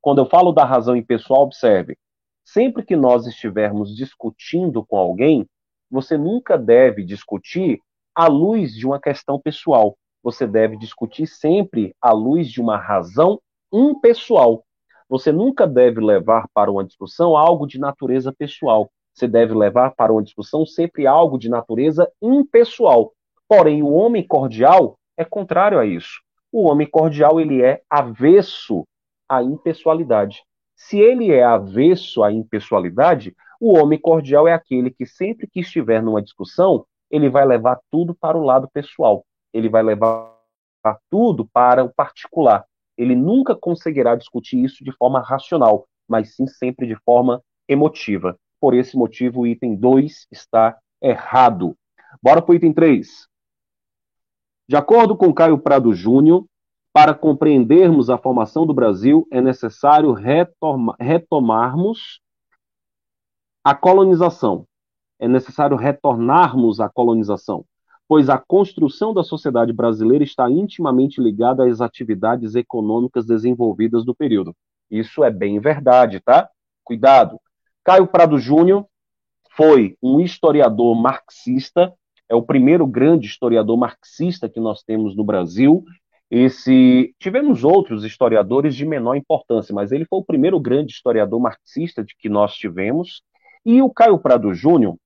[0.00, 1.96] Quando eu falo da razão impessoal, observe,
[2.44, 5.46] sempre que nós estivermos discutindo com alguém,
[5.90, 7.80] você nunca deve discutir
[8.14, 9.96] à luz de uma questão pessoal.
[10.22, 13.40] Você deve discutir sempre à luz de uma razão
[13.72, 14.64] impessoal.
[15.08, 18.90] Você nunca deve levar para uma discussão algo de natureza pessoal.
[19.12, 23.12] Você deve levar para uma discussão sempre algo de natureza impessoal.
[23.46, 26.22] Porém, o homem cordial é contrário a isso.
[26.50, 28.84] O homem cordial ele é avesso
[29.28, 30.42] à impessoalidade.
[30.88, 36.02] Se ele é avesso à impessoalidade, o homem cordial é aquele que sempre que estiver
[36.02, 39.24] numa discussão, ele vai levar tudo para o lado pessoal.
[39.52, 40.32] Ele vai levar
[41.10, 42.64] tudo para o particular
[42.96, 48.38] ele nunca conseguirá discutir isso de forma racional, mas sim sempre de forma emotiva.
[48.60, 51.76] Por esse motivo, o item 2 está errado.
[52.22, 53.26] Bora para o item 3.
[54.68, 56.44] De acordo com Caio Prado Júnior,
[56.92, 62.20] para compreendermos a formação do Brasil, é necessário retoma retomarmos
[63.64, 64.66] a colonização.
[65.18, 67.64] É necessário retornarmos à colonização
[68.12, 74.54] pois a construção da sociedade brasileira está intimamente ligada às atividades econômicas desenvolvidas do período.
[74.90, 76.46] Isso é bem verdade, tá?
[76.84, 77.40] Cuidado.
[77.82, 78.84] Caio Prado Júnior
[79.56, 81.90] foi um historiador marxista,
[82.28, 85.82] é o primeiro grande historiador marxista que nós temos no Brasil.
[86.34, 92.02] Esse tivemos outros historiadores de menor importância, mas ele foi o primeiro grande historiador marxista
[92.02, 93.22] de que nós tivemos.
[93.66, 94.96] E o Caio Prado Júnior,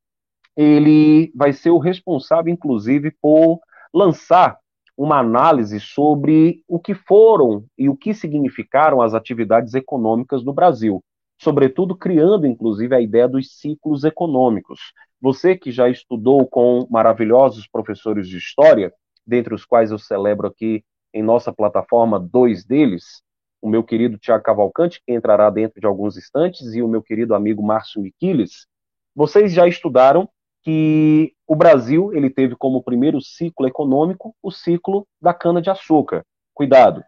[0.57, 3.59] ele vai ser o responsável, inclusive, por
[3.93, 4.57] lançar
[4.97, 11.03] uma análise sobre o que foram e o que significaram as atividades econômicas no Brasil,
[11.43, 14.79] sobretudo criando, inclusive, a ideia dos ciclos econômicos.
[15.21, 18.93] Você que já estudou com maravilhosos professores de história,
[19.27, 20.85] dentre os quais eu celebro aqui
[21.17, 23.23] em nossa plataforma dois deles,
[23.63, 27.35] o meu querido Tiago Cavalcante, que entrará dentro de alguns instantes, e o meu querido
[27.35, 28.67] amigo Márcio Miquiles,
[29.15, 30.29] vocês já estudaram
[30.63, 36.23] que o Brasil ele teve como primeiro ciclo econômico o ciclo da cana-de-açúcar.
[36.53, 37.03] Cuidado.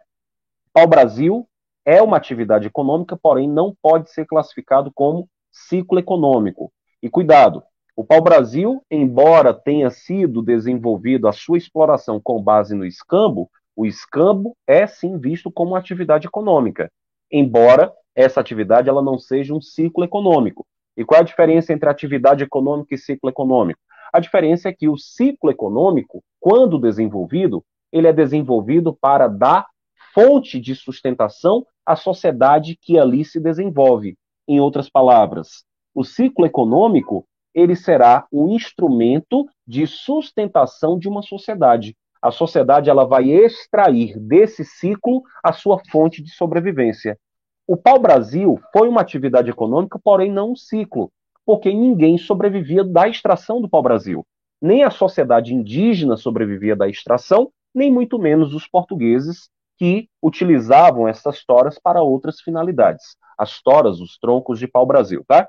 [0.73, 1.47] Pau-Brasil
[1.85, 6.73] é uma atividade econômica, porém não pode ser classificado como ciclo econômico.
[7.01, 7.61] E cuidado,
[7.95, 14.57] o pau-brasil, embora tenha sido desenvolvido a sua exploração com base no escambo, o escambo
[14.67, 16.91] é sim visto como atividade econômica,
[17.31, 20.67] embora essa atividade ela não seja um ciclo econômico.
[20.97, 23.79] E qual é a diferença entre atividade econômica e ciclo econômico?
[24.11, 29.65] A diferença é que o ciclo econômico, quando desenvolvido, ele é desenvolvido para dar
[30.13, 34.17] fonte de sustentação à sociedade que ali se desenvolve.
[34.45, 35.63] Em outras palavras,
[35.95, 37.25] o ciclo econômico
[37.55, 41.95] ele será um instrumento de sustentação de uma sociedade.
[42.21, 47.17] A sociedade ela vai extrair desse ciclo a sua fonte de sobrevivência.
[47.65, 51.11] O pau-brasil foi uma atividade econômica, porém não um ciclo,
[51.45, 54.25] porque ninguém sobrevivia da extração do pau-brasil.
[54.61, 61.45] Nem a sociedade indígena sobrevivia da extração, nem muito menos os portugueses que utilizavam essas
[61.45, 63.15] toras para outras finalidades.
[63.37, 65.47] As toras, os troncos de pau-brasil, tá?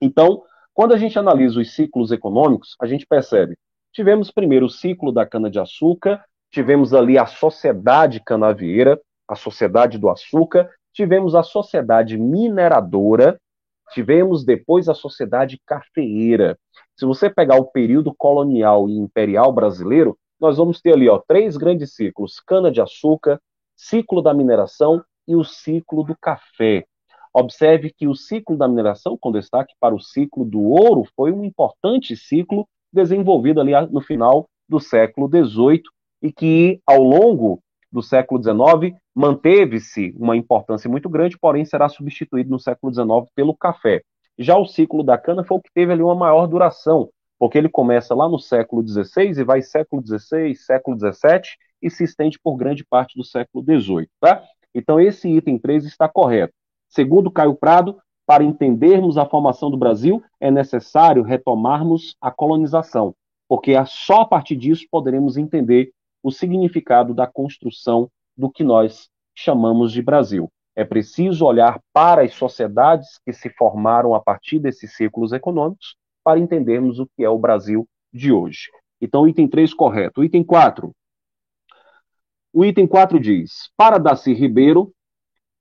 [0.00, 0.42] Então,
[0.74, 3.56] quando a gente analisa os ciclos econômicos, a gente percebe
[3.92, 10.70] Tivemos primeiro o ciclo da cana-de-açúcar, tivemos ali a sociedade canavieira, a sociedade do açúcar,
[10.92, 13.40] tivemos a sociedade mineradora,
[13.92, 16.56] tivemos depois a sociedade cafeeira.
[16.96, 21.56] Se você pegar o período colonial e imperial brasileiro, nós vamos ter ali ó, três
[21.56, 23.40] grandes ciclos: cana-de-açúcar,
[23.76, 26.86] ciclo da mineração e o ciclo do café.
[27.32, 31.44] Observe que o ciclo da mineração, com destaque para o ciclo do ouro, foi um
[31.44, 35.82] importante ciclo desenvolvido ali no final do século XVIII
[36.22, 42.50] e que, ao longo do século XIX, manteve-se uma importância muito grande, porém será substituído
[42.50, 44.02] no século XIX pelo café.
[44.38, 47.68] Já o ciclo da cana foi o que teve ali uma maior duração, porque ele
[47.68, 51.42] começa lá no século XVI e vai século XVI, século XVII
[51.82, 54.08] e se estende por grande parte do século XVIII.
[54.20, 54.42] Tá?
[54.74, 56.54] Então esse item 3 está correto.
[56.88, 57.98] Segundo Caio Prado,
[58.30, 63.12] para entendermos a formação do Brasil, é necessário retomarmos a colonização,
[63.48, 65.90] porque só a partir disso poderemos entender
[66.22, 70.48] o significado da construção do que nós chamamos de Brasil.
[70.76, 76.38] É preciso olhar para as sociedades que se formaram a partir desses ciclos econômicos para
[76.38, 78.70] entendermos o que é o Brasil de hoje.
[79.00, 80.22] Então, item 3 correto.
[80.22, 80.94] Item 4.
[82.52, 84.92] O item 4 diz: Para Daci Ribeiro,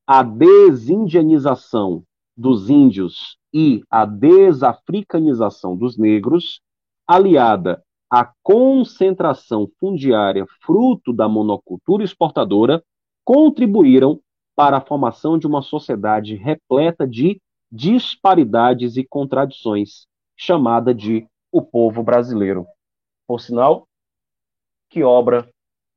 [0.06, 2.04] a desindianização
[2.40, 6.62] dos índios e a desafricanização dos negros,
[7.06, 12.82] aliada à concentração fundiária fruto da monocultura exportadora,
[13.26, 14.22] contribuíram
[14.56, 22.02] para a formação de uma sociedade repleta de disparidades e contradições, chamada de o povo
[22.02, 22.66] brasileiro.
[23.28, 23.86] Por sinal,
[24.90, 25.50] que obra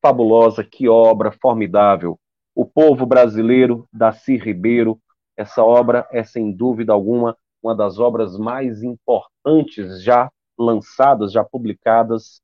[0.05, 2.18] fabulosa, que obra formidável.
[2.53, 5.01] O povo brasileiro, Daci Ribeiro,
[5.37, 12.41] essa obra é, sem dúvida alguma, uma das obras mais importantes já lançadas, já publicadas.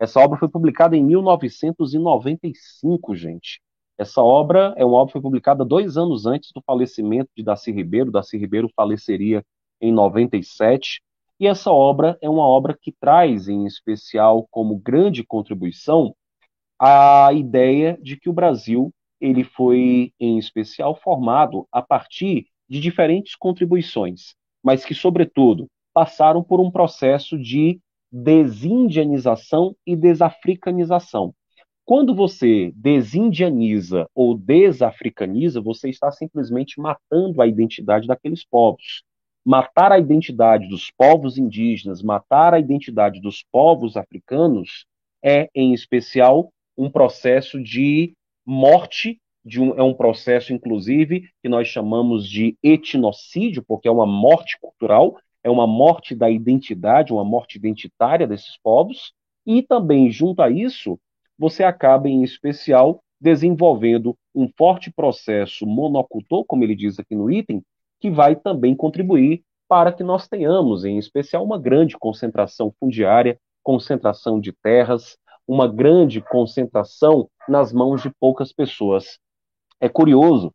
[0.00, 3.60] Essa obra foi publicada em 1995, gente.
[3.96, 7.72] Essa obra é uma obra que foi publicada dois anos antes do falecimento de Darcy
[7.72, 8.12] Ribeiro.
[8.12, 9.44] Darcy Ribeiro faleceria
[9.80, 11.02] em 97.
[11.40, 16.14] E essa obra é uma obra que traz, em especial, como grande contribuição,
[16.78, 23.34] a ideia de que o Brasil ele foi, em especial, formado a partir de diferentes
[23.34, 31.34] contribuições, mas que, sobretudo, passaram por um processo de desindianização e desafricanização.
[31.84, 39.02] Quando você desindianiza ou desafricaniza, você está simplesmente matando a identidade daqueles povos.
[39.44, 44.84] Matar a identidade dos povos indígenas, matar a identidade dos povos africanos
[45.24, 48.14] é, em especial, um processo de
[48.48, 49.20] morte
[49.58, 55.16] um, é um processo, inclusive, que nós chamamos de etnocídio, porque é uma morte cultural,
[55.44, 59.12] é uma morte da identidade, uma morte identitária desses povos,
[59.46, 60.98] e também, junto a isso,
[61.38, 67.62] você acaba, em especial, desenvolvendo um forte processo monocultor, como ele diz aqui no item,
[68.00, 74.40] que vai também contribuir para que nós tenhamos, em especial, uma grande concentração fundiária, concentração
[74.40, 75.18] de terras,
[75.48, 79.18] uma grande concentração nas mãos de poucas pessoas.
[79.80, 80.52] É curioso,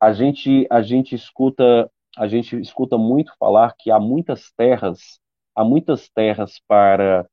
[0.00, 5.20] a gente a gente escuta a gente escuta muito falar que há muitas terras,
[5.54, 7.26] há muitas terras para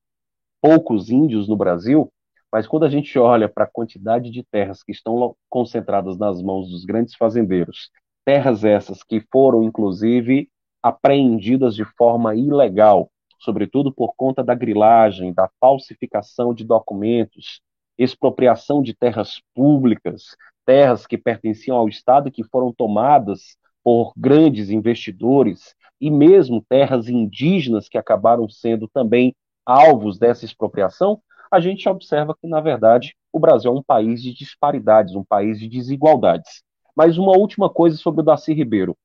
[0.61, 2.11] poucos índios no Brasil,
[2.51, 6.69] mas quando a gente olha para a quantidade de terras que estão concentradas nas mãos
[6.69, 7.89] dos grandes fazendeiros,
[8.25, 10.49] terras essas que foram inclusive
[10.81, 17.61] apreendidas de forma ilegal, sobretudo por conta da grilagem, da falsificação de documentos,
[17.97, 20.35] expropriação de terras públicas,
[20.65, 27.89] terras que pertenciam ao Estado que foram tomadas por grandes investidores e mesmo terras indígenas
[27.89, 29.35] que acabaram sendo também
[29.65, 31.21] alvos dessa expropriação,
[31.51, 35.59] a gente observa que, na verdade, o Brasil é um país de disparidades, um país
[35.59, 36.63] de desigualdades.
[36.95, 38.95] Mas uma última coisa sobre o Daci Ribeiro.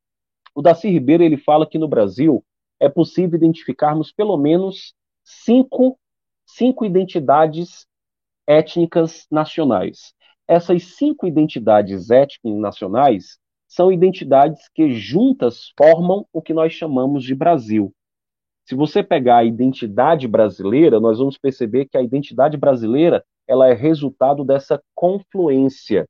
[0.55, 2.45] O Daci Ribeiro ele fala que no Brasil
[2.83, 4.93] é possível identificarmos pelo menos
[5.25, 5.97] cinco,
[6.45, 7.87] cinco identidades
[8.45, 10.13] étnicas nacionais.
[10.49, 17.37] Essas cinco identidades étnicas nacionais são identidades que juntas formam o que nós chamamos de
[17.37, 17.95] Brasil.
[18.65, 23.75] Se você pegar a identidade brasileira, nós vamos perceber que a identidade brasileira ela é
[23.75, 26.05] resultado dessa confluência.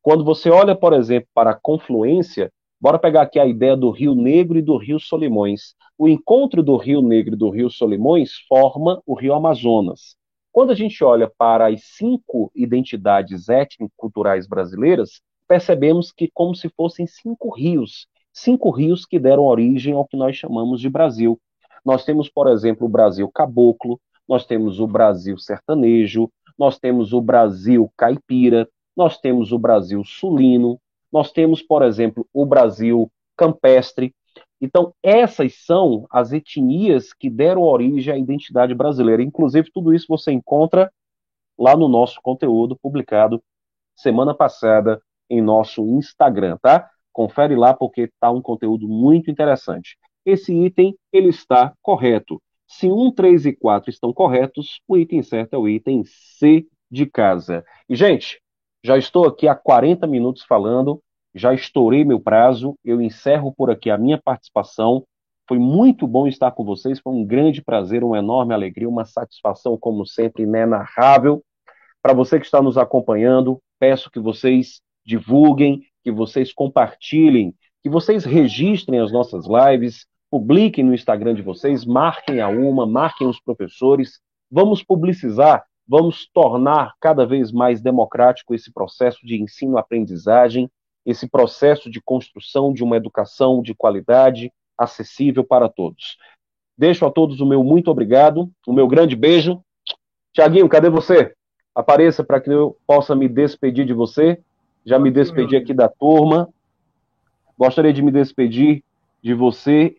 [0.00, 2.50] Quando você olha, por exemplo, para a confluência,
[2.82, 5.76] bora pegar aqui a ideia do Rio Negro e do Rio Solimões.
[5.96, 10.16] O encontro do Rio Negro e do Rio Solimões forma o Rio Amazonas.
[10.50, 17.06] Quando a gente olha para as cinco identidades étnico-culturais brasileiras, percebemos que como se fossem
[17.06, 21.38] cinco rios, cinco rios que deram origem ao que nós chamamos de Brasil.
[21.84, 26.28] Nós temos, por exemplo, o Brasil caboclo, nós temos o Brasil sertanejo,
[26.58, 30.80] nós temos o Brasil caipira, nós temos o Brasil sulino,
[31.12, 34.14] nós temos, por exemplo, o Brasil campestre.
[34.60, 39.22] Então, essas são as etnias que deram origem à identidade brasileira.
[39.22, 40.90] Inclusive, tudo isso você encontra
[41.58, 43.42] lá no nosso conteúdo publicado
[43.94, 46.88] semana passada em nosso Instagram, tá?
[47.12, 52.40] Confere lá porque está um conteúdo muito interessante esse item ele está correto.
[52.66, 57.06] Se 1, 3 e 4 estão corretos, o item certo é o item C de
[57.06, 57.64] casa.
[57.88, 58.40] E, gente,
[58.84, 61.00] já estou aqui há 40 minutos falando,
[61.34, 65.04] já estourei meu prazo, eu encerro por aqui a minha participação.
[65.48, 69.76] Foi muito bom estar com vocês, foi um grande prazer, uma enorme alegria, uma satisfação,
[69.78, 71.42] como sempre, inenarrável.
[72.02, 78.24] Para você que está nos acompanhando, peço que vocês divulguem, que vocês compartilhem, que vocês
[78.24, 84.20] registrem as nossas lives, publiquem no Instagram de vocês, marquem a uma, marquem os professores,
[84.50, 90.70] vamos publicizar, vamos tornar cada vez mais democrático esse processo de ensino-aprendizagem,
[91.04, 96.16] esse processo de construção de uma educação de qualidade, acessível para todos.
[96.78, 99.62] Deixo a todos o meu muito obrigado, o meu grande beijo.
[100.32, 101.34] Tiaguinho, cadê você?
[101.74, 104.40] Apareça para que eu possa me despedir de você.
[104.86, 106.48] Já me despedi aqui da turma.
[107.58, 108.82] Gostaria de me despedir
[109.22, 109.94] de você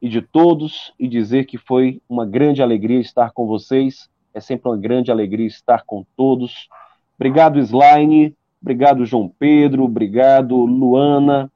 [0.00, 4.08] e de todos e dizer que foi uma grande alegria estar com vocês.
[4.32, 6.68] É sempre uma grande alegria estar com todos.
[7.16, 8.36] Obrigado, Slaine.
[8.60, 9.84] Obrigado, João Pedro.
[9.84, 11.50] Obrigado, Luana.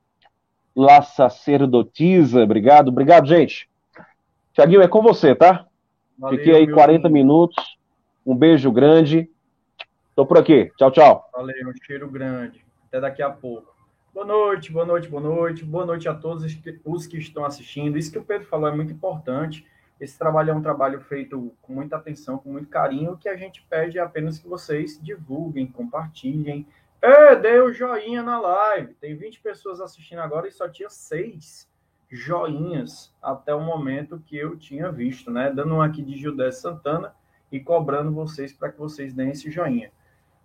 [0.74, 2.42] La Sacerdotisa.
[2.42, 2.88] Obrigado.
[2.88, 3.68] Obrigado, gente.
[4.52, 5.66] Tiaguinho, é com você, tá?
[6.18, 7.56] Valeu, Fiquei aí 40 minutos.
[8.24, 9.28] Um beijo grande.
[10.16, 10.70] Tô por aqui.
[10.76, 11.28] Tchau, tchau.
[11.32, 12.64] Valeu, um cheiro grande.
[12.88, 13.74] Até daqui a pouco.
[14.14, 15.64] Boa noite, boa noite, boa noite.
[15.64, 16.44] Boa noite a todos
[16.84, 17.98] os que estão assistindo.
[17.98, 19.66] Isso que o Pedro falou é muito importante.
[20.00, 23.16] Esse trabalho é um trabalho feito com muita atenção, com muito carinho.
[23.16, 26.66] Que a gente pede apenas que vocês divulguem, compartilhem.
[27.00, 28.94] É, dê o joinha na live.
[28.94, 31.70] Tem 20 pessoas assistindo agora e só tinha seis
[32.10, 35.50] joinhas até o momento que eu tinha visto, né?
[35.50, 37.14] Dando um aqui de Judé Santana
[37.50, 39.92] e cobrando vocês para que vocês deem esse joinha.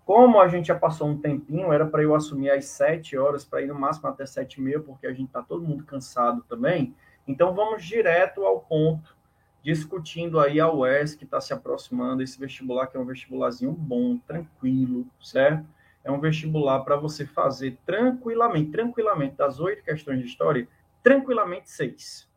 [0.05, 3.61] Como a gente já passou um tempinho, era para eu assumir às 7 horas, para
[3.61, 6.95] ir no máximo até 7 e meia, porque a gente está todo mundo cansado também.
[7.27, 9.15] Então vamos direto ao ponto,
[9.63, 14.17] discutindo aí a UES que está se aproximando, esse vestibular que é um vestibularzinho bom,
[14.17, 15.67] tranquilo, certo?
[16.03, 20.67] É um vestibular para você fazer tranquilamente, tranquilamente, das oito questões de história,
[21.03, 22.27] tranquilamente seis.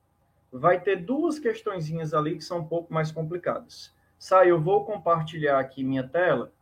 [0.52, 3.94] Vai ter duas questõezinhas ali que são um pouco mais complicadas.
[4.18, 6.52] Sai, eu vou compartilhar aqui minha tela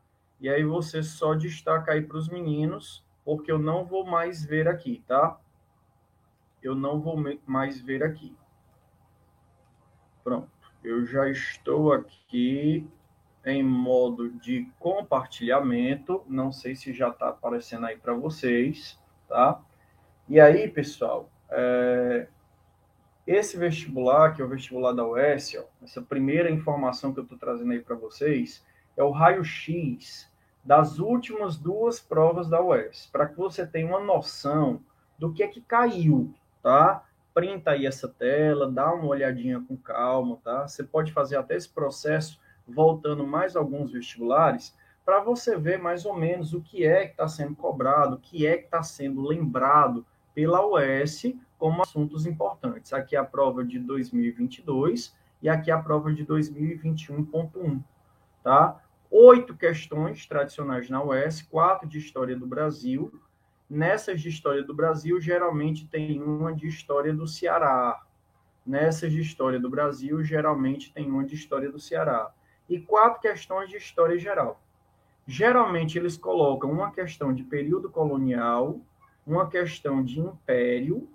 [0.41, 4.69] e aí você só destaca aí para os meninos, porque eu não vou mais ver
[4.69, 5.39] aqui, tá?
[6.63, 8.35] Eu não vou mais ver aqui.
[10.31, 10.49] Pronto.
[10.85, 12.89] Eu já estou aqui
[13.45, 16.23] em modo de compartilhamento.
[16.29, 18.97] Não sei se já está aparecendo aí para vocês,
[19.29, 19.61] tá?
[20.29, 22.29] E aí, pessoal, é...
[23.27, 27.37] esse vestibular, que é o vestibular da UES, ó, essa primeira informação que eu estou
[27.37, 28.65] trazendo aí para vocês,
[28.97, 30.31] é o raio-x
[30.65, 34.81] das últimas duas provas da UES, para que você tenha uma noção
[35.19, 37.05] do que é que caiu, tá?
[37.41, 40.69] Printa aí essa tela, dá uma olhadinha com calma, tá?
[40.69, 42.39] Você pode fazer até esse processo
[42.69, 44.77] voltando mais alguns vestibulares
[45.07, 48.47] para você ver mais ou menos o que é que está sendo cobrado, o que
[48.47, 52.93] é que está sendo lembrado pela UES como assuntos importantes.
[52.93, 57.83] Aqui é a prova de 2022 e aqui é a prova de 2021.1,
[58.45, 58.83] tá?
[59.11, 63.11] oito questões tradicionais na UES, quatro de história do Brasil.
[63.71, 68.03] Nessas de história do Brasil, geralmente tem uma de história do Ceará.
[68.67, 72.33] Nessas de história do Brasil, geralmente tem uma de história do Ceará.
[72.69, 74.61] E quatro questões de história geral.
[75.25, 78.81] Geralmente eles colocam uma questão de período colonial,
[79.25, 81.09] uma questão de império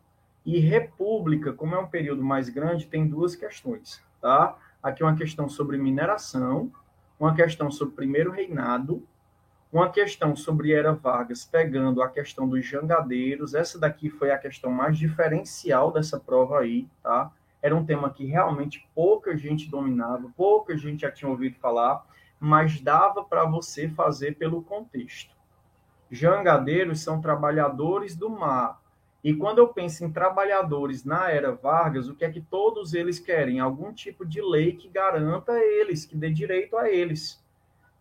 [0.46, 4.58] e república, como é um período mais grande, tem duas questões, tá?
[4.82, 6.72] Aqui uma questão sobre mineração
[7.20, 9.06] uma questão sobre primeiro reinado,
[9.78, 13.54] uma questão sobre Era Vargas, pegando a questão dos jangadeiros.
[13.54, 17.32] Essa daqui foi a questão mais diferencial dessa prova aí, tá?
[17.66, 22.06] era um tema que realmente pouca gente dominava, pouca gente já tinha ouvido falar,
[22.40, 25.34] mas dava para você fazer pelo contexto.
[26.12, 28.80] Jangadeiros são trabalhadores do mar.
[29.24, 33.18] E quando eu penso em trabalhadores na era Vargas, o que é que todos eles
[33.18, 33.60] querem?
[33.60, 37.44] Algum tipo de lei que garanta eles, que dê direito a eles.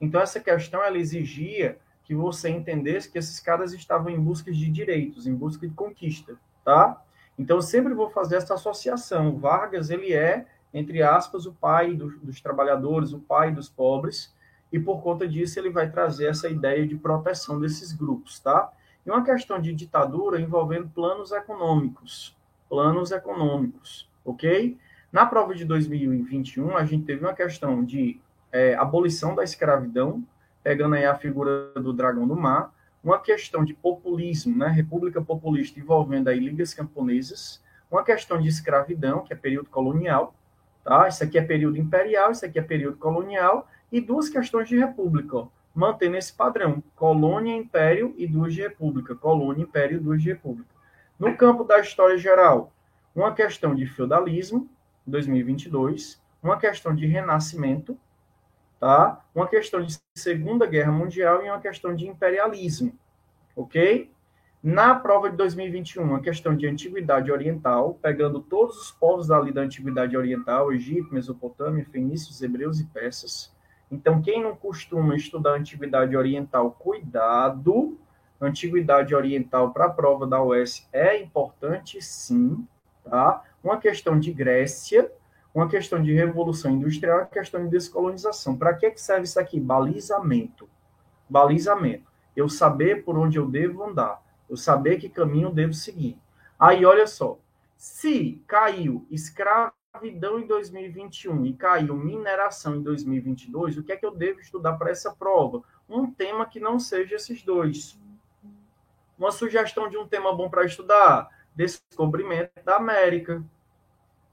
[0.04, 4.70] Então, essa questão ela exigia que você entendesse que esses caras estavam em busca de
[4.70, 7.02] direitos, em busca de conquista, tá?
[7.38, 9.38] Então, eu sempre vou fazer essa associação.
[9.38, 14.32] Vargas, ele é, entre aspas, o pai do, dos trabalhadores, o pai dos pobres,
[14.70, 18.70] e por conta disso ele vai trazer essa ideia de proteção desses grupos, tá?
[19.06, 22.36] E uma questão de ditadura envolvendo planos econômicos,
[22.68, 24.76] planos econômicos, ok?
[25.12, 28.20] Na prova de 2021, a gente teve uma questão de
[28.54, 30.22] é, abolição da escravidão,
[30.62, 35.80] pegando aí a figura do dragão do mar, uma questão de populismo, né, república populista
[35.80, 40.34] envolvendo aí ligas camponesas, uma questão de escravidão, que é período colonial,
[40.84, 41.08] tá?
[41.08, 45.36] Isso aqui é período imperial, isso aqui é período colonial, e duas questões de república,
[45.36, 50.28] ó, mantendo esse padrão, colônia, império e duas de república, colônia, império e duas de
[50.28, 50.70] república.
[51.18, 52.72] No campo da história geral,
[53.14, 54.68] uma questão de feudalismo,
[55.06, 57.98] 2022, uma questão de renascimento,
[58.84, 59.24] tá?
[59.34, 62.92] Uma questão de Segunda Guerra Mundial e uma questão de imperialismo,
[63.56, 64.10] ok?
[64.62, 69.62] Na prova de 2021, uma questão de antiguidade oriental, pegando todos os povos ali da
[69.62, 73.50] antiguidade oriental, Egito, Mesopotâmia, fenícios, hebreus e persas.
[73.90, 77.98] Então, quem não costuma estudar antiguidade oriental, cuidado.
[78.38, 82.68] Antiguidade oriental para a prova da UES é importante, sim,
[83.02, 83.42] tá?
[83.62, 85.10] Uma questão de Grécia,
[85.54, 88.56] uma questão de revolução industrial, uma questão de descolonização.
[88.56, 89.60] Para que, que serve isso aqui?
[89.60, 90.68] Balizamento.
[91.30, 92.10] Balizamento.
[92.34, 94.20] Eu saber por onde eu devo andar.
[94.50, 96.18] Eu saber que caminho eu devo seguir.
[96.58, 97.38] Aí, olha só.
[97.76, 104.14] Se caiu escravidão em 2021 e caiu mineração em 2022, o que é que eu
[104.14, 105.62] devo estudar para essa prova?
[105.88, 107.98] Um tema que não seja esses dois.
[109.16, 113.44] Uma sugestão de um tema bom para estudar: descobrimento da América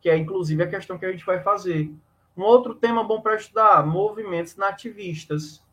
[0.02, 1.94] que é inclusive a questão que a gente vai fazer.
[2.36, 5.64] Um outro tema bom para estudar, movimentos nativistas.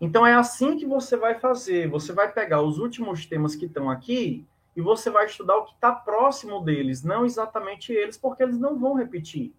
[0.00, 1.88] Então é assim que você vai fazer.
[1.88, 5.74] Você vai pegar os últimos temas que estão aqui e você vai estudar o que
[5.74, 9.52] está próximo deles, não exatamente eles, porque eles não vão repetir.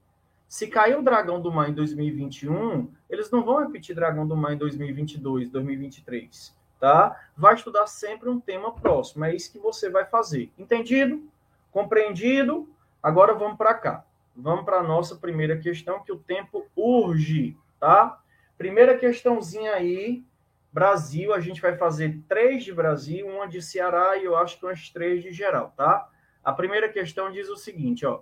[0.47, 4.53] Se caiu o Dragão do Mar em 2021, eles não vão repetir Dragão do Mar
[4.53, 7.17] em 2022, 2023, tá?
[7.37, 9.23] Vai estudar sempre um tema próximo.
[9.23, 10.51] É isso que você vai fazer.
[10.57, 11.23] Entendido?
[11.71, 12.67] Compreendido?
[13.01, 14.05] Agora vamos para cá.
[14.35, 18.21] Vamos para a nossa primeira questão, que o tempo urge, tá?
[18.57, 20.23] Primeira questãozinha aí,
[20.71, 24.65] Brasil, a gente vai fazer três de Brasil, uma de Ceará e eu acho que
[24.65, 26.07] umas três de geral, tá?
[26.43, 28.21] A primeira questão diz o seguinte, ó.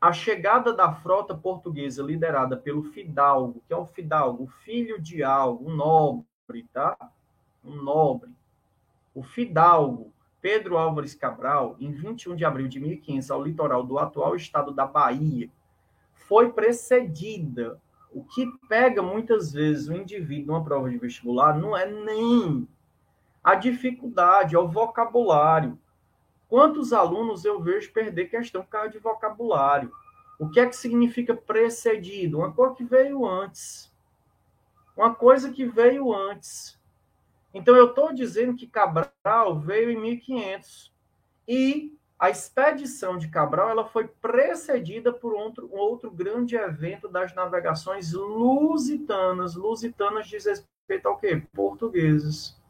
[0.00, 5.68] A chegada da frota portuguesa liderada pelo Fidalgo, que é um Fidalgo, filho de algo,
[5.68, 6.96] um nobre, tá?
[7.64, 8.30] Um nobre.
[9.14, 10.13] O Fidalgo
[10.44, 14.84] Pedro Álvares Cabral, em 21 de abril de 1500, ao litoral do atual estado da
[14.84, 15.48] Bahia,
[16.28, 17.80] foi precedida.
[18.12, 22.68] O que pega muitas vezes o indivíduo numa prova de vestibular não é nem
[23.42, 25.78] a dificuldade, é o vocabulário.
[26.46, 29.90] Quantos alunos eu vejo perder questão por causa de vocabulário?
[30.38, 32.40] O que é que significa precedido?
[32.40, 33.90] Uma coisa que veio antes.
[34.94, 36.78] Uma coisa que veio antes.
[37.54, 40.92] Então, eu estou dizendo que Cabral veio em 1500
[41.46, 47.32] e a expedição de Cabral ela foi precedida por outro, um outro grande evento das
[47.32, 49.54] navegações lusitanas.
[49.54, 51.42] Lusitanas diz respeito ao quê?
[51.52, 52.60] Portugueses.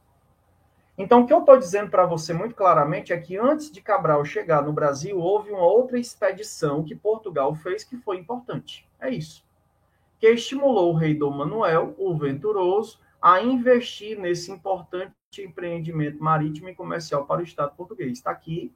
[0.96, 4.24] Então, o que eu estou dizendo para você muito claramente é que antes de Cabral
[4.24, 8.88] chegar no Brasil, houve uma outra expedição que Portugal fez que foi importante.
[9.00, 9.44] É isso.
[10.20, 16.74] Que estimulou o rei Dom Manuel, o Venturoso, a investir nesse importante empreendimento marítimo e
[16.74, 18.12] comercial para o Estado português.
[18.12, 18.70] Está aqui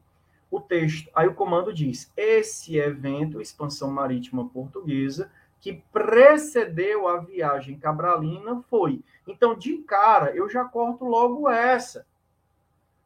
[0.50, 1.10] o texto.
[1.14, 5.30] Aí o comando diz: esse evento, expansão marítima portuguesa,
[5.60, 9.04] que precedeu a viagem cabralina, foi.
[9.26, 12.06] Então, de cara, eu já corto logo essa.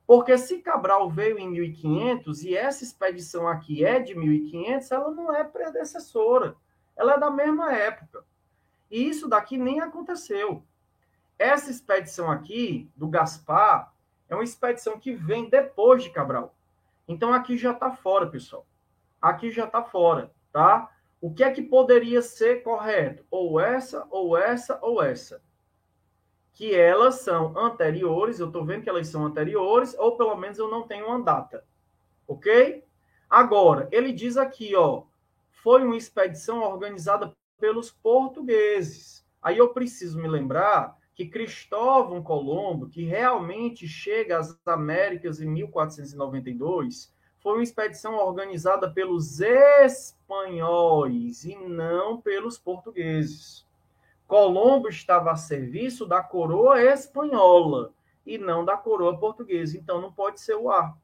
[0.07, 5.35] Porque se Cabral veio em 1500 e essa expedição aqui é de 1500, ela não
[5.35, 6.55] é predecessora.
[6.97, 8.25] Ela é da mesma época.
[8.89, 10.63] E isso daqui nem aconteceu.
[11.43, 13.93] Essa expedição aqui, do Gaspar,
[14.29, 16.55] é uma expedição que vem depois de Cabral.
[17.09, 18.65] Então aqui já está fora, pessoal.
[19.21, 20.89] Aqui já está fora, tá?
[21.21, 23.25] O que é que poderia ser correto?
[23.29, 25.43] Ou essa, ou essa, ou essa.
[26.53, 30.71] Que elas são anteriores, eu estou vendo que elas são anteriores, ou pelo menos eu
[30.71, 31.65] não tenho uma data.
[32.29, 32.85] Ok?
[33.29, 35.03] Agora, ele diz aqui, ó,
[35.51, 39.27] foi uma expedição organizada pelos portugueses.
[39.43, 47.13] Aí eu preciso me lembrar que Cristóvão Colombo, que realmente chega às Américas em 1492,
[47.41, 53.67] foi uma expedição organizada pelos espanhóis e não pelos portugueses.
[54.27, 57.93] Colombo estava a serviço da coroa espanhola
[58.25, 60.97] e não da coroa portuguesa, então não pode ser o A.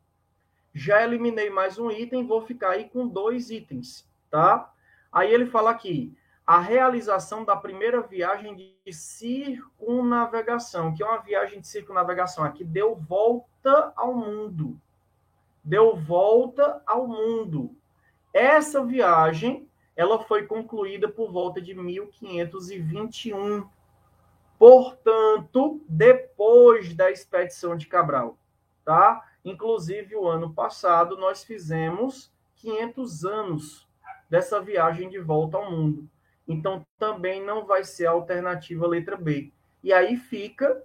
[0.72, 4.72] Já eliminei mais um item, vou ficar aí com dois itens, tá?
[5.10, 6.16] Aí ele fala aqui,
[6.48, 12.96] a realização da primeira viagem de circunnavegação, que é uma viagem de circunnavegação aqui, deu
[12.96, 14.80] volta ao mundo.
[15.62, 17.76] Deu volta ao mundo.
[18.32, 23.68] Essa viagem, ela foi concluída por volta de 1521.
[24.58, 28.38] Portanto, depois da expedição de Cabral,
[28.86, 29.22] tá?
[29.44, 33.86] Inclusive, o ano passado, nós fizemos 500 anos
[34.30, 36.08] dessa viagem de volta ao mundo.
[36.48, 39.52] Então, também não vai ser a alternativa letra B.
[39.84, 40.82] E aí fica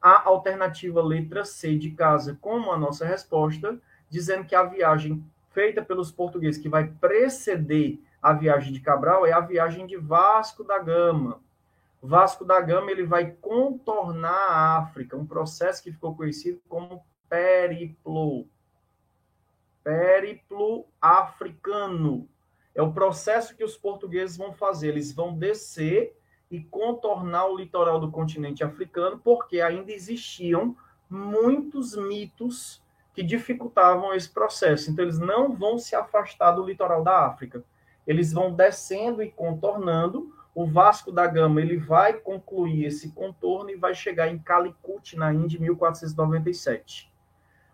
[0.00, 5.82] a alternativa letra C de casa como a nossa resposta, dizendo que a viagem feita
[5.82, 10.78] pelos portugueses que vai preceder a viagem de Cabral é a viagem de Vasco da
[10.78, 11.40] Gama.
[12.02, 18.46] Vasco da Gama ele vai contornar a África, um processo que ficou conhecido como periplo.
[19.82, 22.28] Periplo africano.
[22.76, 24.88] É o processo que os portugueses vão fazer.
[24.88, 26.14] Eles vão descer
[26.50, 30.76] e contornar o litoral do continente africano, porque ainda existiam
[31.08, 34.90] muitos mitos que dificultavam esse processo.
[34.90, 37.64] Então, eles não vão se afastar do litoral da África.
[38.06, 40.34] Eles vão descendo e contornando.
[40.54, 45.32] O Vasco da Gama ele vai concluir esse contorno e vai chegar em Calicut, na
[45.32, 47.10] Índia, em 1497.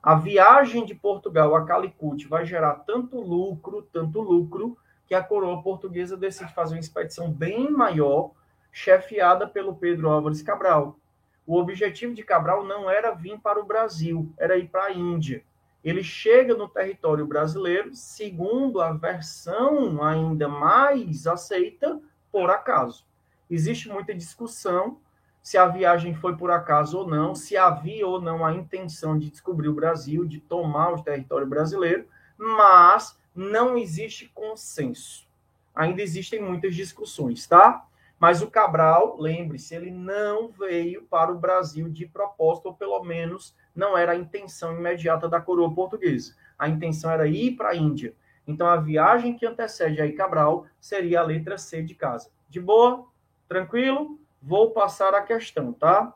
[0.01, 4.77] A viagem de Portugal a Calicut vai gerar tanto lucro, tanto lucro,
[5.13, 8.31] que a coroa portuguesa decide fazer uma expedição bem maior,
[8.73, 10.99] chefiada pelo Pedro Álvares Cabral.
[11.47, 15.45] O objetivo de Cabral não era vir para o Brasil, era ir para a Índia.
[15.85, 22.01] Ele chega no território brasileiro, segundo a versão ainda mais aceita,
[22.31, 23.05] por acaso.
[23.51, 24.99] Existe muita discussão
[25.43, 29.29] se a viagem foi por acaso ou não, se havia ou não a intenção de
[29.29, 32.07] descobrir o Brasil, de tomar o território brasileiro,
[32.39, 35.27] mas não existe consenso.
[35.75, 37.87] Ainda existem muitas discussões, tá?
[38.19, 43.57] Mas o Cabral, lembre-se, ele não veio para o Brasil de propósito, ou pelo menos
[43.75, 46.37] não era a intenção imediata da coroa portuguesa.
[46.59, 48.15] A intenção era ir para a Índia.
[48.47, 52.31] Então a viagem que antecede aí Cabral seria a letra C de casa.
[52.49, 53.07] De boa?
[53.49, 54.21] Tranquilo?
[54.41, 56.15] Vou passar a questão, tá?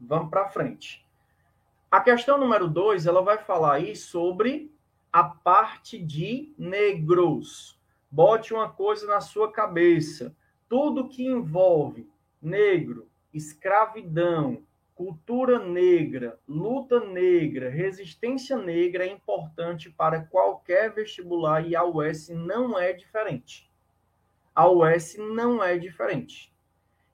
[0.00, 1.04] Vamos para frente.
[1.90, 4.72] A questão número 2, ela vai falar aí sobre
[5.16, 7.80] a parte de negros.
[8.10, 10.36] Bote uma coisa na sua cabeça.
[10.68, 12.06] Tudo que envolve
[12.42, 14.62] negro, escravidão,
[14.94, 22.78] cultura negra, luta negra, resistência negra é importante para qualquer vestibular e a UES não
[22.78, 23.72] é diferente.
[24.54, 26.54] A UES não é diferente.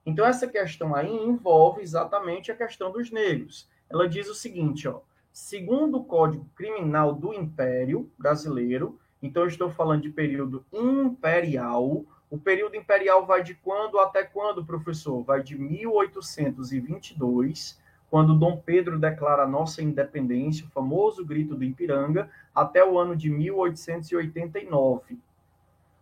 [0.05, 3.71] Então, essa questão aí envolve exatamente a questão dos negros.
[3.89, 10.03] Ela diz o seguinte, ó segundo o Código Criminal do Império Brasileiro, então estou falando
[10.03, 12.05] de período imperial.
[12.31, 15.23] O período imperial vai de quando até quando, professor?
[15.23, 17.81] Vai de 1822,
[18.11, 23.17] quando Dom Pedro declara a nossa independência, o famoso grito do Ipiranga, até o ano
[23.17, 25.19] de 1889.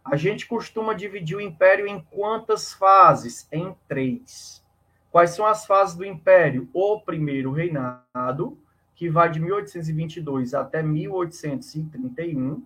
[0.05, 3.47] A gente costuma dividir o império em quantas fases?
[3.53, 4.65] Em três.
[5.11, 6.69] Quais são as fases do império?
[6.73, 8.59] O primeiro reinado,
[9.01, 12.63] que vai de 1822 até 1831,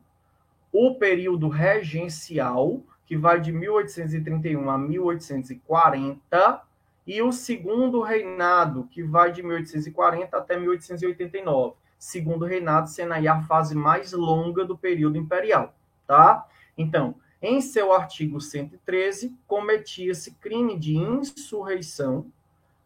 [0.72, 6.62] o período regencial, que vai de 1831 a 1840,
[7.06, 11.76] e o segundo reinado, que vai de 1840 até 1889.
[11.96, 15.72] Segundo reinado sendo aí a fase mais longa do período imperial,
[16.04, 16.44] tá?
[16.76, 22.26] Então, em seu artigo 113, cometia-se crime de insurreição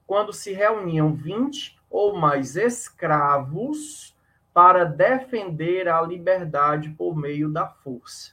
[0.07, 4.17] quando se reuniam 20 ou mais escravos
[4.53, 8.33] para defender a liberdade por meio da força.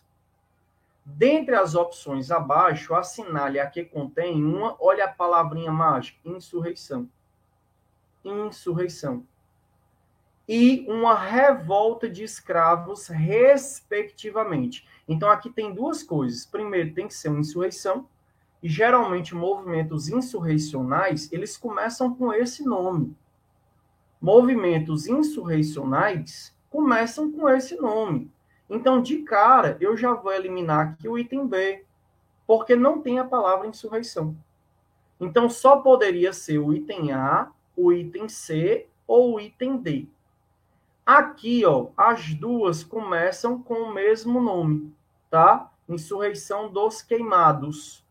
[1.06, 7.08] Dentre as opções abaixo, assinale a que contém uma, olha a palavrinha mágica, insurreição.
[8.24, 9.24] Insurreição.
[10.48, 14.88] E uma revolta de escravos, respectivamente.
[15.08, 16.44] Então, aqui tem duas coisas.
[16.44, 18.10] Primeiro, tem que ser uma insurreição.
[18.64, 23.16] E, geralmente, movimentos insurreicionais, eles começam com esse nome
[24.26, 28.32] movimentos insurreicionais começam com esse nome.
[28.68, 31.86] Então, de cara, eu já vou eliminar aqui o item B,
[32.48, 34.36] porque não tem a palavra insurreição.
[35.20, 40.08] Então, só poderia ser o item A, o item C ou o item D.
[41.06, 44.92] Aqui, ó, as duas começam com o mesmo nome,
[45.30, 45.72] tá?
[45.88, 48.04] Insurreição dos Queimados.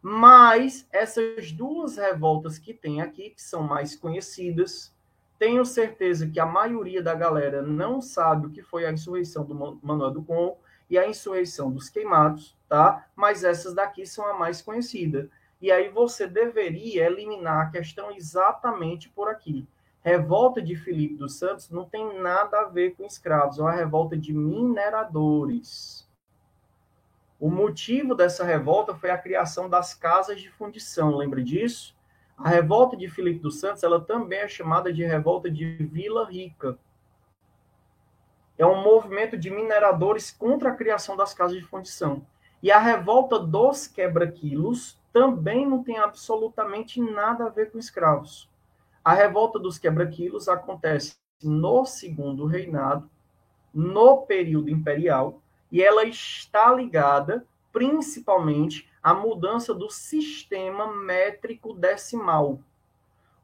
[0.00, 4.90] Mas essas duas revoltas que tem aqui, que são mais conhecidas,
[5.40, 9.54] tenho certeza que a maioria da galera não sabe o que foi a insurreição do
[9.82, 13.06] Manuel do Congo e a insurreição dos Queimados, tá?
[13.16, 15.30] Mas essas daqui são a mais conhecida.
[15.58, 19.66] E aí você deveria eliminar a questão exatamente por aqui.
[20.02, 24.18] Revolta de Filipe dos Santos não tem nada a ver com escravos, é uma revolta
[24.18, 26.06] de mineradores.
[27.38, 31.98] O motivo dessa revolta foi a criação das casas de fundição, lembra disso?
[32.42, 36.78] A revolta de Filipe dos Santos, ela também é chamada de revolta de Vila Rica.
[38.56, 42.26] É um movimento de mineradores contra a criação das casas de fundição.
[42.62, 48.48] E a revolta dos quebra-quilos também não tem absolutamente nada a ver com escravos.
[49.04, 53.08] A revolta dos quebra-quilos acontece no segundo reinado,
[53.72, 62.60] no período imperial, e ela está ligada principalmente à mudança do sistema métrico decimal.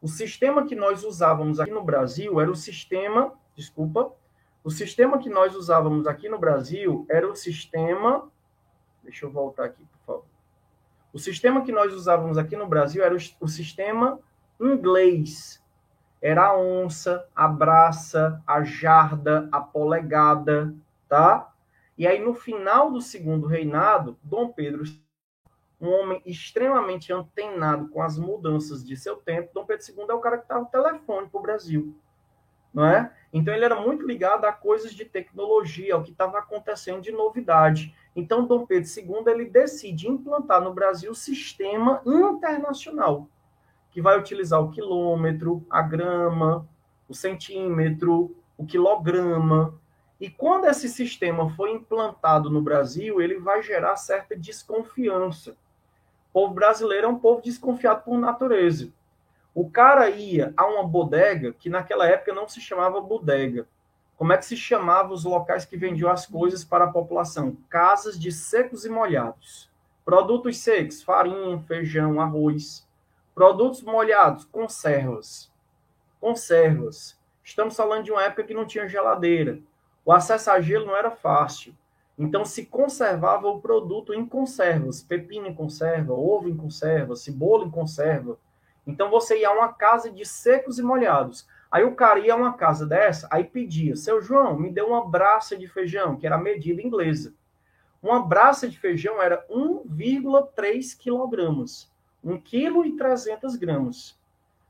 [0.00, 4.12] O sistema que nós usávamos aqui no Brasil era o sistema, desculpa,
[4.62, 8.28] o sistema que nós usávamos aqui no Brasil era o sistema,
[9.02, 10.24] deixa eu voltar aqui, por favor.
[11.12, 14.18] O sistema que nós usávamos aqui no Brasil era o, o sistema
[14.60, 15.62] inglês.
[16.20, 20.74] Era a onça, a braça, a jarda, a polegada,
[21.08, 21.52] tá?
[21.96, 24.84] E aí, no final do segundo reinado, Dom Pedro,
[25.80, 30.20] um homem extremamente antenado com as mudanças de seu tempo, Dom Pedro II é o
[30.20, 31.94] cara que estava o telefone para o Brasil,
[32.72, 33.12] não é?
[33.32, 37.94] Então, ele era muito ligado a coisas de tecnologia, ao que estava acontecendo de novidade.
[38.14, 43.28] Então, Dom Pedro II ele decide implantar no Brasil o sistema internacional,
[43.90, 46.66] que vai utilizar o quilômetro, a grama,
[47.08, 49.78] o centímetro, o quilograma.
[50.18, 55.56] E quando esse sistema foi implantado no Brasil, ele vai gerar certa desconfiança.
[56.36, 58.92] Povo brasileiro é um povo desconfiado por natureza.
[59.54, 63.66] O cara ia a uma bodega, que naquela época não se chamava bodega.
[64.18, 67.56] Como é que se chamava os locais que vendiam as coisas para a população?
[67.70, 69.70] Casas de secos e molhados.
[70.04, 72.86] Produtos secos, farinha, feijão, arroz.
[73.34, 75.50] Produtos molhados, conservas.
[76.20, 77.18] Conservas.
[77.42, 79.58] Estamos falando de uma época que não tinha geladeira.
[80.04, 81.74] O acesso a gelo não era fácil.
[82.18, 87.70] Então se conservava o produto em conservas, pepino em conserva, ovo em conserva, cebola em
[87.70, 88.38] conserva.
[88.86, 91.46] Então você ia a uma casa de secos e molhados.
[91.70, 95.06] Aí o cara ia a uma casa dessa, aí pedia, seu João, me dê uma
[95.06, 97.34] braça de feijão, que era a medida inglesa.
[98.02, 101.90] Uma braça de feijão era 1,3 quilogramas.
[102.22, 104.18] 1 quilo e 300 gramas.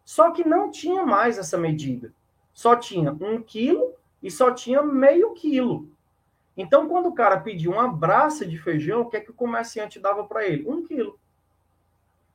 [0.05, 2.13] Só que não tinha mais essa medida.
[2.53, 3.93] Só tinha 1 quilo
[4.23, 5.89] e só tinha meio quilo.
[6.57, 10.01] Então, quando o cara pediu uma braça de feijão, o que é que o comerciante
[10.01, 10.67] dava para ele?
[10.69, 11.19] Um quilo.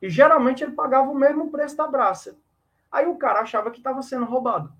[0.02, 2.38] E geralmente ele pagava o mesmo preço da braça.
[2.92, 4.72] Aí o cara achava que estava sendo roubado.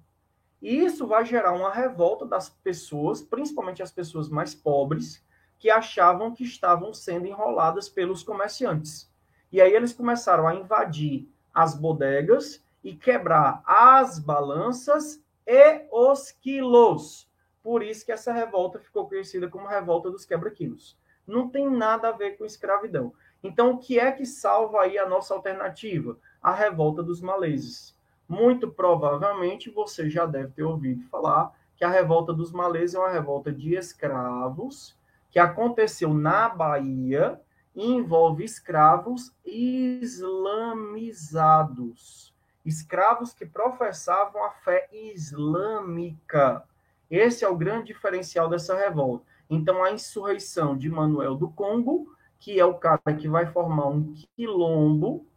[0.62, 5.24] E isso vai gerar uma revolta das pessoas, principalmente as pessoas mais pobres,
[5.58, 9.10] que achavam que estavam sendo enroladas pelos comerciantes.
[9.52, 17.31] E aí eles começaram a invadir as bodegas e quebrar as balanças e os quilos.
[17.64, 20.98] Por isso que essa revolta ficou conhecida como revolta dos quebra-quilos.
[21.28, 23.14] Não tem nada a ver com escravidão.
[23.44, 26.18] Então, o que é que salva aí a nossa alternativa?
[26.42, 27.96] A revolta dos maleses.
[28.28, 33.10] Muito provavelmente você já deve ter ouvido falar que a revolta dos maleses é uma
[33.10, 34.96] revolta de escravos
[35.32, 37.42] que aconteceu na Bahia
[37.76, 42.34] envolve escravos islamizados,
[42.66, 46.66] escravos que professavam a fé islâmica.
[47.12, 49.26] Esse é o grande diferencial dessa revolta.
[49.50, 54.14] Então, a insurreição de Manuel do Congo, que é o cara que vai formar um
[54.36, 55.28] quilombo,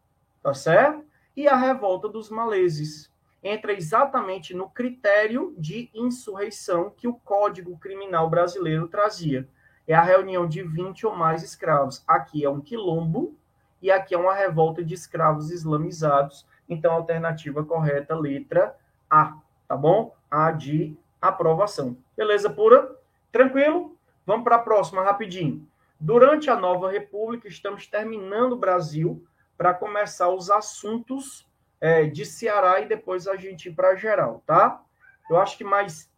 [0.43, 1.05] tá certo?
[1.37, 3.13] E a revolta dos maleses.
[3.43, 9.47] Entra exatamente no critério de insurreição que o Código Criminal Brasileiro trazia
[9.87, 12.03] é a reunião de 20 ou mais escravos.
[12.07, 13.37] Aqui é um quilombo
[13.83, 16.47] e aqui é uma revolta de escravos islamizados.
[16.69, 18.75] Então, alternativa correta, letra
[19.11, 19.37] A,
[19.69, 20.15] tá bom?
[20.31, 20.97] A de
[21.29, 21.97] aprovação.
[22.17, 22.97] Beleza pura?
[23.33, 23.97] Tranquilo?
[24.27, 25.67] Vamos para a próxima rapidinho.
[25.99, 29.25] Durante a nova república, estamos terminando o Brasil
[29.57, 31.49] para começar os assuntos
[31.81, 34.83] é, de Ceará e depois a gente ir para geral, tá?
[35.29, 36.11] Eu acho que mais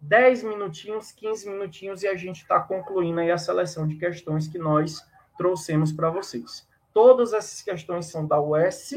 [0.00, 4.58] 10 minutinhos, 15 minutinhos e a gente está concluindo aí a seleção de questões que
[4.58, 5.04] nós
[5.38, 6.68] trouxemos para vocês.
[6.92, 8.94] Todas essas questões são da UES,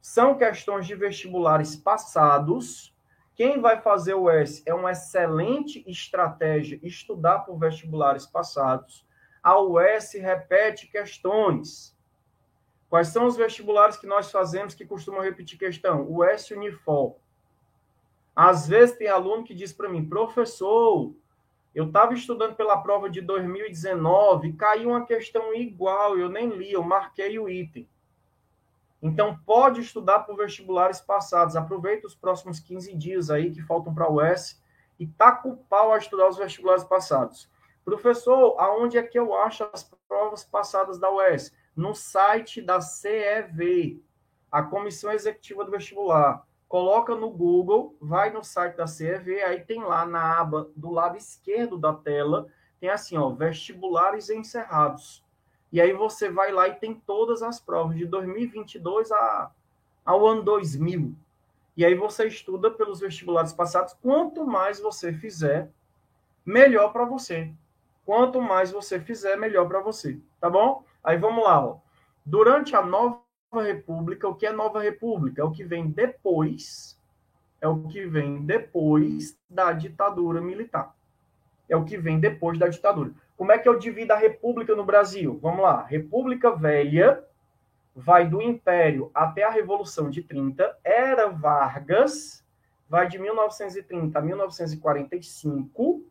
[0.00, 2.94] são questões de vestibulares passados.
[3.36, 9.06] Quem vai fazer o UES é uma excelente estratégia estudar por vestibulares passados.
[9.42, 11.94] A UES repete questões.
[12.88, 16.10] Quais são os vestibulares que nós fazemos que costumam repetir questão?
[16.10, 17.16] O S Unifor.
[18.34, 21.12] Às vezes tem aluno que diz para mim, professor,
[21.74, 26.82] eu estava estudando pela prova de 2019, caiu uma questão igual, eu nem li, eu
[26.82, 27.86] marquei o item.
[29.02, 31.56] Então, pode estudar por vestibulares passados.
[31.56, 34.60] Aproveita os próximos 15 dias aí que faltam para o S
[34.98, 37.50] e taca o pau a estudar os vestibulares passados.
[37.84, 41.54] Professor, aonde é que eu acho as provas passadas da UES?
[41.74, 44.02] No site da CEV,
[44.50, 49.82] a Comissão Executiva do Vestibular coloca no Google, vai no site da CEV, aí tem
[49.82, 52.48] lá na aba do lado esquerdo da tela,
[52.80, 55.24] tem assim, ó, vestibulares encerrados.
[55.72, 59.50] E aí você vai lá e tem todas as provas de 2022 a,
[60.04, 61.14] ao ano 2000.
[61.76, 63.94] E aí você estuda pelos vestibulares passados.
[63.94, 65.70] Quanto mais você fizer,
[66.44, 67.52] melhor para você.
[68.04, 70.18] Quanto mais você fizer, melhor para você.
[70.40, 70.84] Tá bom?
[71.02, 71.78] Aí vamos lá, ó.
[72.24, 73.20] Durante a nova
[73.52, 75.42] República, o que é Nova República?
[75.42, 76.98] É o que vem depois,
[77.60, 80.94] é o que vem depois da ditadura militar.
[81.68, 83.12] É o que vem depois da ditadura.
[83.36, 85.38] Como é que eu divido a República no Brasil?
[85.42, 85.82] Vamos lá.
[85.82, 87.22] República Velha
[87.94, 90.78] vai do Império até a Revolução de 30.
[90.82, 92.44] Era Vargas
[92.88, 96.02] vai de 1930 a 1945.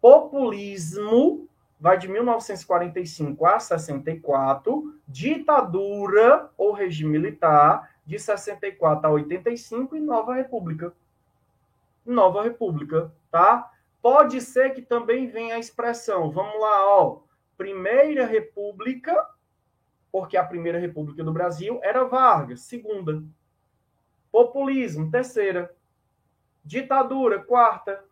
[0.00, 1.48] Populismo
[1.78, 10.34] vai de 1945 a 64, ditadura ou regime militar de 64 a 85 e Nova
[10.34, 10.92] República.
[12.06, 13.70] Nova República, tá?
[14.04, 17.20] Pode ser que também venha a expressão, vamos lá, ó,
[17.56, 19.16] Primeira República,
[20.12, 23.22] porque a Primeira República do Brasil era Vargas, segunda.
[24.30, 25.74] Populismo, terceira.
[26.62, 28.04] Ditadura, quarta.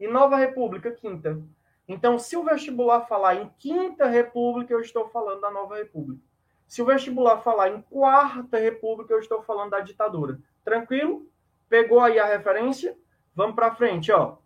[0.00, 1.38] E Nova República, quinta.
[1.86, 6.22] Então, se o vestibular falar em Quinta República, eu estou falando da Nova República.
[6.66, 10.40] Se o vestibular falar em Quarta República, eu estou falando da ditadura.
[10.64, 11.28] Tranquilo?
[11.68, 12.96] Pegou aí a referência?
[13.34, 14.38] Vamos para frente, ó.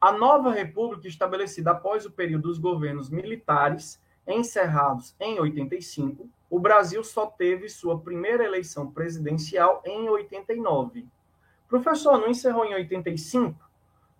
[0.00, 7.04] A nova república estabelecida após o período dos governos militares encerrados em 85, o Brasil
[7.04, 11.06] só teve sua primeira eleição presidencial em 89.
[11.68, 13.54] Professor, não encerrou em 85?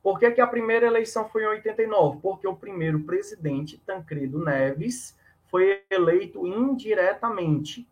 [0.02, 2.18] Por que, que a primeira eleição foi em 89?
[2.20, 5.16] Porque o primeiro presidente, Tancredo Neves,
[5.50, 7.88] foi eleito indiretamente.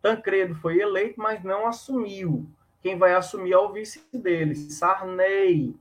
[0.00, 2.46] Tancredo foi eleito, mas não assumiu.
[2.80, 5.74] Quem vai assumir é o vice dele, Sarney.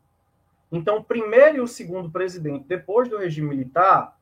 [0.71, 4.17] Então, o primeiro e o segundo presidente, depois do regime militar,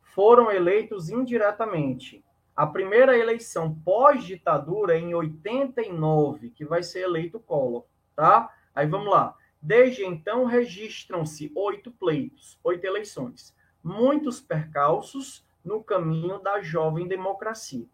[0.00, 2.24] foram eleitos indiretamente.
[2.54, 7.84] A primeira eleição pós-ditadura é em 89, que vai ser eleito Collor,
[8.16, 8.52] tá?
[8.74, 9.36] Aí vamos lá.
[9.60, 17.86] Desde então, registram-se oito pleitos, oito eleições, muitos percalços no caminho da jovem democracia.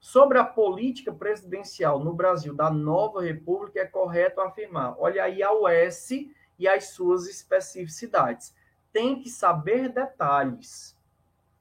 [0.00, 5.52] Sobre a política presidencial no Brasil da nova república, é correto afirmar: olha aí a
[5.52, 6.28] UES
[6.58, 8.54] e as suas especificidades.
[8.92, 10.96] Tem que saber detalhes.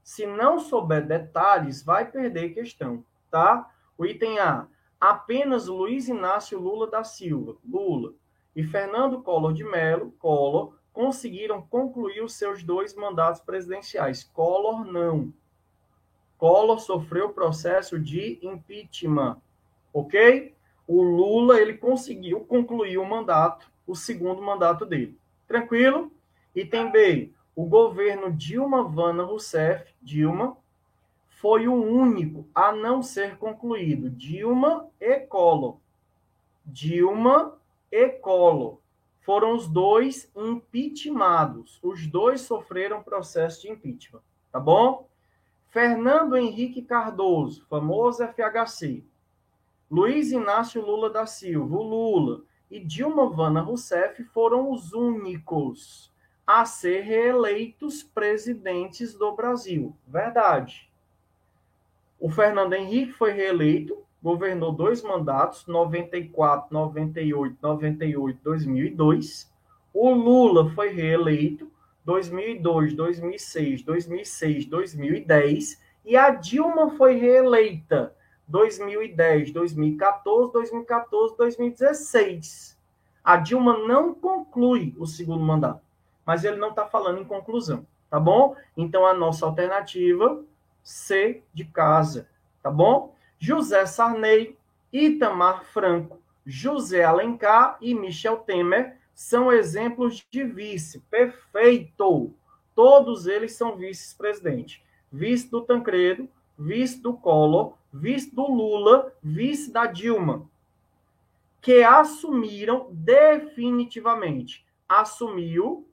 [0.03, 3.69] Se não souber detalhes, vai perder questão, tá?
[3.97, 4.67] O item A.
[4.99, 8.13] Apenas Luiz Inácio Lula da Silva, Lula,
[8.55, 14.23] e Fernando Collor de Mello, Collor, conseguiram concluir os seus dois mandatos presidenciais.
[14.23, 15.33] Collor não.
[16.37, 19.41] Collor sofreu processo de impeachment,
[19.91, 20.55] ok?
[20.85, 25.17] O Lula ele conseguiu concluir o mandato, o segundo mandato dele.
[25.47, 26.11] Tranquilo?
[26.55, 27.31] Item B.
[27.55, 30.57] O governo Dilma Vana Rousseff, Dilma,
[31.27, 34.09] foi o único a não ser concluído.
[34.09, 35.77] Dilma e Collor.
[36.65, 37.57] Dilma
[37.91, 38.79] e Collor
[39.23, 41.79] foram os dois impeachmentados.
[41.81, 44.21] Os dois sofreram processo de impeachment,
[44.51, 45.07] tá bom?
[45.69, 49.03] Fernando Henrique Cardoso, famoso FHC.
[49.89, 56.11] Luiz Inácio Lula da Silva, o Lula, e Dilma Vana Rousseff foram os únicos
[56.45, 59.95] a ser reeleitos presidentes do Brasil.
[60.07, 60.89] Verdade.
[62.19, 69.53] O Fernando Henrique foi reeleito, governou dois mandatos, 94, 98, 98, 2002.
[69.93, 71.71] O Lula foi reeleito
[72.05, 78.13] 2002, 2006, 2006, 2010 e a Dilma foi reeleita
[78.47, 82.77] 2010, 2014, 2014, 2016.
[83.23, 85.81] A Dilma não conclui o segundo mandato,
[86.25, 88.55] mas ele não está falando em conclusão, tá bom?
[88.75, 90.43] Então a nossa alternativa
[90.83, 92.27] C de casa,
[92.61, 93.15] tá bom?
[93.39, 94.57] José Sarney,
[94.91, 100.99] Itamar Franco, José Alencar e Michel Temer são exemplos de vice.
[101.09, 102.33] Perfeito!
[102.75, 104.83] Todos eles são vice-presidente.
[105.11, 106.27] Vice do Tancredo,
[106.57, 110.49] vice do Collor, vice do Lula, vice da Dilma.
[111.61, 114.65] Que assumiram definitivamente.
[114.87, 115.87] Assumiu,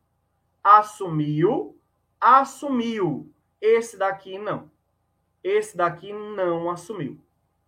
[0.63, 1.77] assumiu,
[2.21, 3.31] assumiu.
[3.61, 4.71] Esse daqui não.
[5.43, 7.21] Esse daqui não assumiu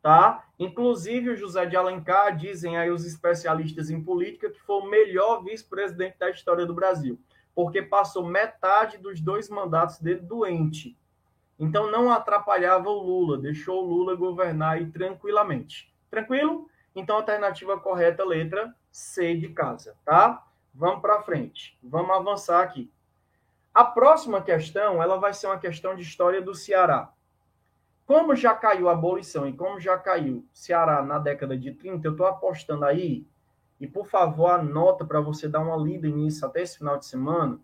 [0.02, 0.44] tá?
[0.58, 5.44] Inclusive, o José de Alencar, dizem aí os especialistas em política, que foi o melhor
[5.44, 7.18] vice-presidente da história do Brasil,
[7.54, 10.98] porque passou metade dos dois mandatos dele doente.
[11.58, 15.92] Então, não atrapalhava o Lula, deixou o Lula governar aí tranquilamente.
[16.10, 16.68] Tranquilo?
[16.94, 20.44] Então, alternativa correta, letra C de casa, tá?
[20.74, 21.78] Vamos para frente.
[21.82, 22.90] Vamos avançar aqui.
[23.72, 27.10] A próxima questão, ela vai ser uma questão de história do Ceará.
[28.04, 32.12] Como já caiu a abolição e como já caiu Ceará na década de 30, eu
[32.12, 33.26] estou apostando aí,
[33.80, 37.58] e por favor, anota para você dar uma lida nisso até esse final de semana,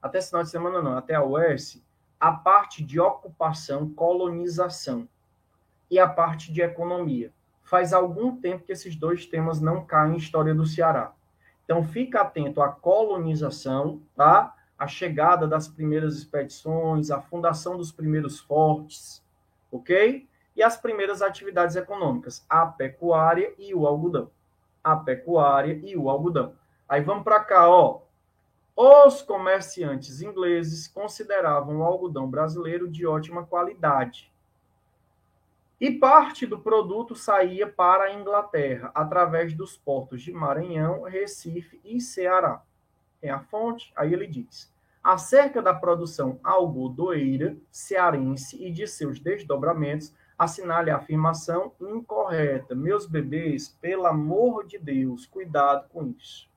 [0.00, 1.84] até esse final de semana não, até a UERS,
[2.20, 5.08] a parte de ocupação, colonização
[5.90, 7.32] e a parte de economia.
[7.62, 11.14] Faz algum tempo que esses dois temas não caem em história do Ceará.
[11.64, 14.54] Então, fica atento à colonização, tá?
[14.78, 19.24] A chegada das primeiras expedições, a fundação dos primeiros fortes,
[19.72, 20.28] ok?
[20.54, 24.30] E as primeiras atividades econômicas, a pecuária e o algodão.
[24.82, 26.54] A pecuária e o algodão.
[26.88, 28.02] Aí vamos para cá, ó.
[28.76, 34.32] Os comerciantes ingleses consideravam o algodão brasileiro de ótima qualidade.
[35.80, 42.00] E parte do produto saía para a Inglaterra, através dos portos de Maranhão, Recife e
[42.00, 42.62] Ceará.
[43.22, 44.70] É a fonte, aí ele diz
[45.02, 52.74] acerca da produção algodoeira cearense e de seus desdobramentos, assinale a afirmação incorreta.
[52.74, 56.49] Meus bebês, pelo amor de Deus, cuidado com isso.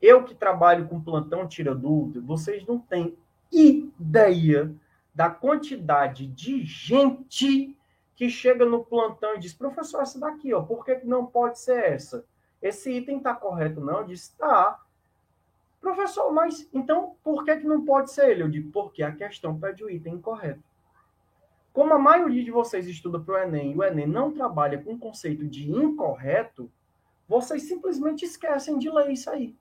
[0.00, 3.16] Eu que trabalho com plantão tira dúvida, vocês não têm
[3.50, 4.74] ideia
[5.14, 7.76] da quantidade de gente
[8.14, 11.84] que chega no plantão e diz, professor, essa daqui, ó, por que não pode ser
[11.84, 12.24] essa?
[12.60, 13.98] Esse item está correto, não?
[13.98, 14.80] Eu disse, tá.
[15.80, 18.42] Professor, mas então por que, que não pode ser ele?
[18.42, 20.62] Eu digo, porque a questão pede o item incorreto.
[21.72, 24.94] Como a maioria de vocês estuda para o Enem e o Enem não trabalha com
[24.94, 26.70] o conceito de incorreto,
[27.28, 29.54] vocês simplesmente esquecem de ler isso aí.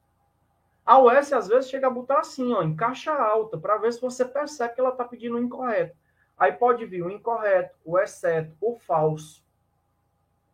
[0.86, 4.00] A UES às vezes chega a botar assim, ó, em caixa alta, para ver se
[4.00, 5.98] você percebe que ela está pedindo o incorreto.
[6.38, 9.44] Aí pode vir o incorreto, o exceto, o falso.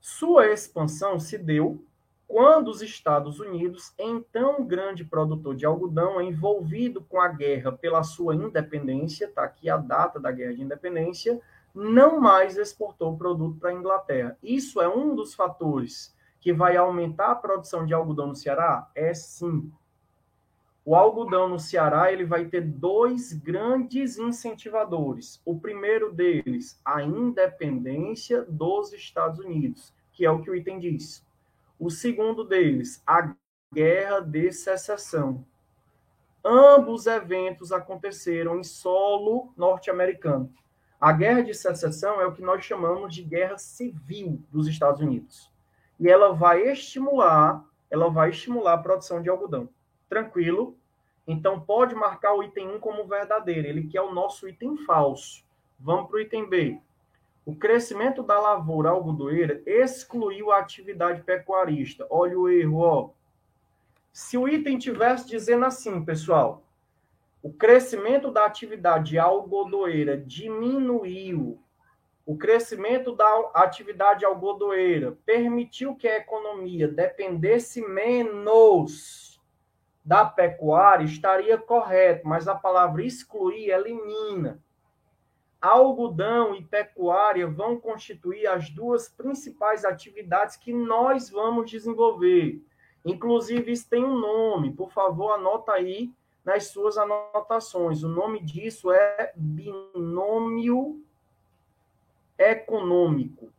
[0.00, 1.84] Sua expansão se deu
[2.26, 8.34] quando os Estados Unidos, então grande produtor de algodão, envolvido com a guerra pela sua
[8.34, 11.40] independência, está aqui a data da guerra de independência,
[11.74, 14.36] não mais exportou o produto para a Inglaterra.
[14.42, 16.15] Isso é um dos fatores
[16.46, 18.88] que vai aumentar a produção de algodão no Ceará?
[18.94, 19.68] É sim.
[20.84, 25.42] O algodão no Ceará ele vai ter dois grandes incentivadores.
[25.44, 31.26] O primeiro deles, a independência dos Estados Unidos, que é o que o item diz.
[31.80, 33.34] O segundo deles, a
[33.74, 35.44] guerra de secessão.
[36.44, 40.54] Ambos eventos aconteceram em solo norte-americano.
[41.00, 45.55] A guerra de secessão é o que nós chamamos de guerra civil dos Estados Unidos.
[45.98, 49.68] E ela vai estimular, ela vai estimular a produção de algodão.
[50.08, 50.76] Tranquilo?
[51.26, 55.44] Então pode marcar o item 1 como verdadeiro, ele que é o nosso item falso.
[55.78, 56.80] Vamos para o item B.
[57.44, 62.06] O crescimento da lavoura algodoeira excluiu a atividade pecuarista.
[62.10, 63.10] Olha o erro, ó.
[64.12, 66.62] Se o item tivesse dizendo assim, pessoal,
[67.42, 71.60] o crescimento da atividade algodoeira diminuiu,
[72.26, 79.40] o crescimento da atividade algodoeira permitiu que a economia dependesse menos
[80.04, 84.60] da pecuária, estaria correto, mas a palavra excluir elimina.
[85.60, 92.60] Algodão e pecuária vão constituir as duas principais atividades que nós vamos desenvolver.
[93.04, 96.12] Inclusive, isso tem um nome, por favor, anota aí
[96.44, 98.02] nas suas anotações.
[98.02, 101.04] O nome disso é binômio
[102.38, 103.50] econômico.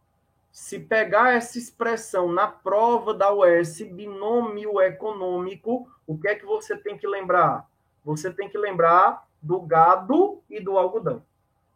[0.52, 6.76] Se pegar essa expressão na prova da UES, binômio econômico, o que é que você
[6.76, 7.70] tem que lembrar?
[8.04, 11.24] Você tem que lembrar do gado e do algodão.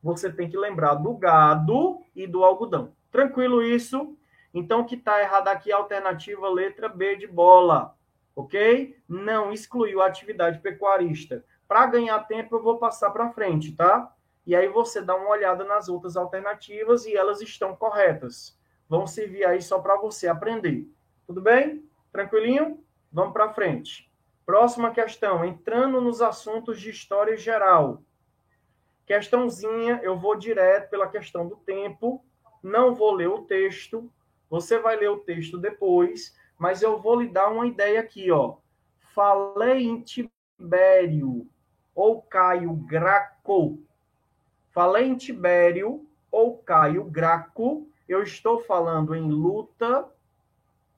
[0.01, 2.91] Você tem que lembrar do gado e do algodão.
[3.11, 4.17] Tranquilo isso?
[4.53, 7.95] Então, o que está errado aqui a alternativa letra B de bola
[8.35, 8.97] ok?
[9.07, 11.43] Não excluiu a atividade pecuarista.
[11.67, 14.11] Para ganhar tempo, eu vou passar para frente, tá?
[14.45, 18.57] E aí você dá uma olhada nas outras alternativas e elas estão corretas.
[18.89, 20.87] Vão servir aí só para você aprender.
[21.25, 21.87] Tudo bem?
[22.11, 22.83] Tranquilinho?
[23.11, 24.11] Vamos para frente.
[24.45, 28.01] Próxima questão, entrando nos assuntos de história geral.
[29.05, 32.23] Questãozinha, eu vou direto pela questão do tempo,
[32.63, 34.11] não vou ler o texto,
[34.49, 38.57] você vai ler o texto depois, mas eu vou lhe dar uma ideia aqui, ó.
[39.13, 41.47] Falei em Tibério
[41.95, 43.79] ou Caio Graco.
[44.71, 47.87] Falei em Tibério ou Caio Graco.
[48.07, 50.09] Eu estou falando em luta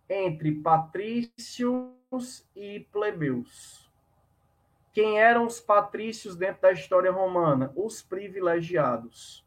[0.08, 3.92] entre patrícios e plebeus.
[4.94, 7.74] Quem eram os patrícios dentro da história romana?
[7.76, 9.44] Os privilegiados.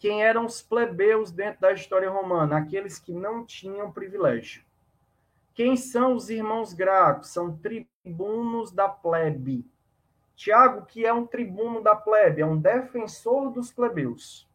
[0.00, 2.58] Quem eram os plebeus dentro da história romana?
[2.58, 4.64] Aqueles que não tinham privilégio.
[5.54, 7.28] Quem são os irmãos Gracos?
[7.28, 9.64] São tribunos da plebe.
[10.36, 14.48] Tiago, que é um tribuno da plebe, é um defensor dos plebeus.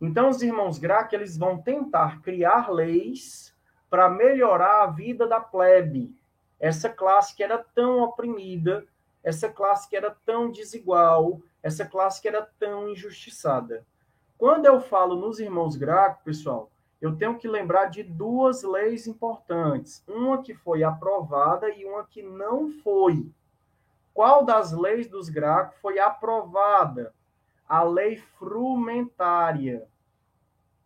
[0.00, 3.54] Então, os irmãos Graco, eles vão tentar criar leis
[3.88, 6.14] para melhorar a vida da plebe.
[6.58, 8.86] Essa classe que era tão oprimida,
[9.22, 13.86] essa classe que era tão desigual, essa classe que era tão injustiçada.
[14.36, 16.70] Quando eu falo nos irmãos Graco, pessoal,
[17.00, 22.22] eu tenho que lembrar de duas leis importantes, uma que foi aprovada e uma que
[22.22, 23.26] não foi.
[24.16, 27.12] Qual das leis dos Graco foi aprovada?
[27.68, 29.86] A lei frumentária.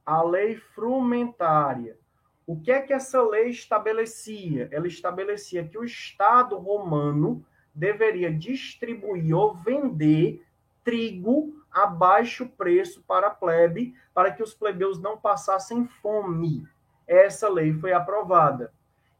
[0.05, 1.97] A lei frumentária.
[2.45, 4.69] O que é que essa lei estabelecia?
[4.73, 10.45] Ela estabelecia que o Estado romano deveria distribuir ou vender
[10.83, 16.67] trigo a baixo preço para a plebe, para que os plebeus não passassem fome.
[17.07, 18.73] Essa lei foi aprovada.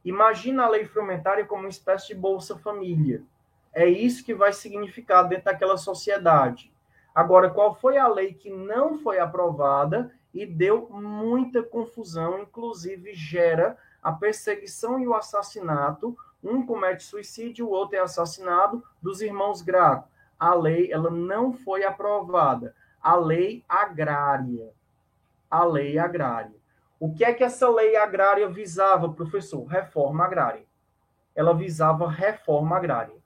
[0.03, 3.23] Imagina a lei frumentária como uma espécie de Bolsa Família.
[3.73, 6.71] É isso que vai significar dentro daquela sociedade.
[7.13, 13.77] Agora, qual foi a lei que não foi aprovada e deu muita confusão, inclusive gera
[14.01, 16.15] a perseguição e o assassinato?
[16.43, 20.11] Um comete suicídio, o outro é assassinado, dos irmãos Graco
[20.41, 22.75] a lei ela não foi aprovada.
[22.99, 24.73] A lei agrária.
[25.47, 26.55] A lei agrária.
[26.99, 29.63] O que é que essa lei agrária visava, professor?
[29.65, 30.65] Reforma agrária.
[31.35, 33.20] Ela visava reforma agrária.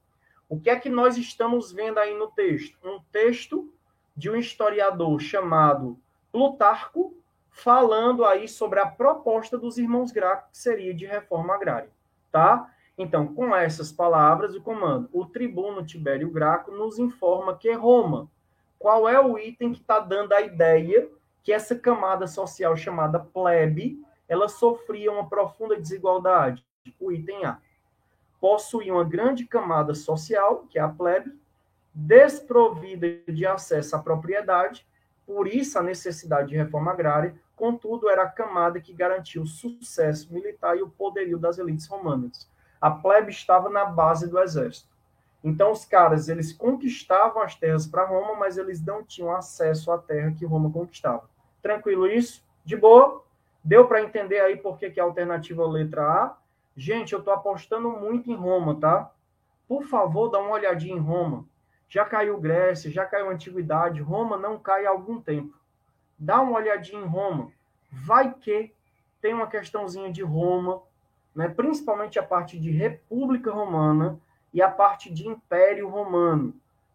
[0.48, 2.78] O que é que nós estamos vendo aí no texto?
[2.84, 3.72] Um texto
[4.16, 6.00] de um historiador chamado
[6.32, 7.16] Plutarco,
[7.50, 11.90] falando aí sobre a proposta dos irmãos Graco, que seria de reforma agrária,
[12.32, 12.70] tá?
[12.98, 18.30] Então, com essas palavras, o comando, o tribuno Tibério Graco nos informa que Roma,
[18.78, 21.10] qual é o item que está dando a ideia
[21.44, 26.66] que essa camada social chamada plebe, ela sofria uma profunda desigualdade?
[27.00, 27.60] O item A.
[28.46, 31.34] Possuía uma grande camada social, que é a plebe,
[31.92, 34.86] desprovida de acesso à propriedade,
[35.26, 40.32] por isso a necessidade de reforma agrária, contudo, era a camada que garantia o sucesso
[40.32, 42.48] militar e o poderio das elites romanas
[42.86, 44.88] a plebe estava na base do exército.
[45.44, 49.98] Então os caras, eles conquistavam as terras para Roma, mas eles não tinham acesso à
[49.98, 51.28] terra que Roma conquistava.
[51.64, 52.44] Tranquilo isso?
[52.64, 53.24] De boa?
[53.64, 56.45] Deu para entender aí por que, que a alternativa letra A?
[56.76, 59.12] Gente, eu estou apostando muito em Roma, tá?
[59.68, 61.46] Por favor, dá uma olhadinha em Roma.
[61.88, 65.58] Já caiu Grécia, já caiu Antiguidade, Roma não cai há algum tempo.
[66.18, 67.52] Dá uma olhadinha em Roma.
[67.92, 68.74] Vai que
[69.22, 70.82] tem uma questãozinha de Roma,
[71.34, 71.48] né?
[71.48, 74.20] principalmente a parte de República Romana
[74.54, 76.54] e a parte de Império Romano.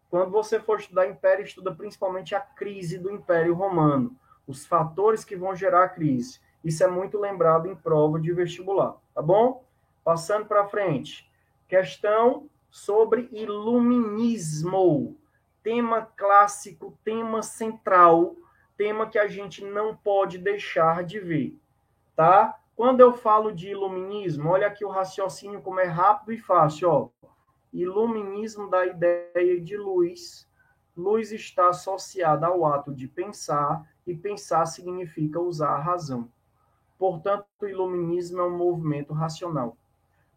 [0.09, 5.35] Quando você for estudar Império, estuda principalmente a crise do Império Romano, os fatores que
[5.35, 6.39] vão gerar a crise.
[6.63, 9.63] Isso é muito lembrado em prova de vestibular, tá bom?
[10.03, 11.29] Passando para frente.
[11.67, 15.17] Questão sobre iluminismo.
[15.63, 18.35] Tema clássico, tema central,
[18.75, 21.55] tema que a gente não pode deixar de ver,
[22.15, 22.59] tá?
[22.75, 27.09] Quando eu falo de iluminismo, olha aqui o raciocínio como é rápido e fácil, ó.
[27.71, 30.49] Iluminismo da ideia de luz.
[30.97, 36.27] Luz está associada ao ato de pensar, e pensar significa usar a razão.
[36.97, 39.77] Portanto, o iluminismo é um movimento racional.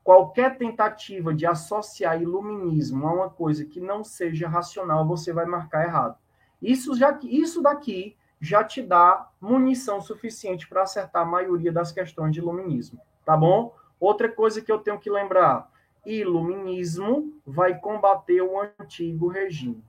[0.05, 5.87] Qualquer tentativa de associar iluminismo a uma coisa que não seja racional, você vai marcar
[5.87, 6.19] errado.
[6.61, 12.33] Isso, já, isso daqui já te dá munição suficiente para acertar a maioria das questões
[12.33, 13.75] de iluminismo, tá bom?
[13.99, 15.71] Outra coisa que eu tenho que lembrar:
[16.05, 19.83] iluminismo vai combater o antigo regime.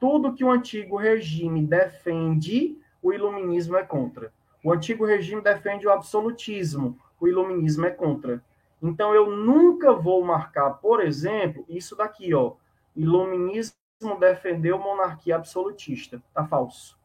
[0.00, 4.32] Tudo que o antigo regime defende, o iluminismo é contra.
[4.64, 8.42] O antigo regime defende o absolutismo, o iluminismo é contra.
[8.86, 12.54] Então eu nunca vou marcar, por exemplo, isso daqui, ó.
[12.94, 13.74] Iluminismo
[14.18, 16.22] defendeu monarquia absolutista.
[16.32, 16.98] Tá falso.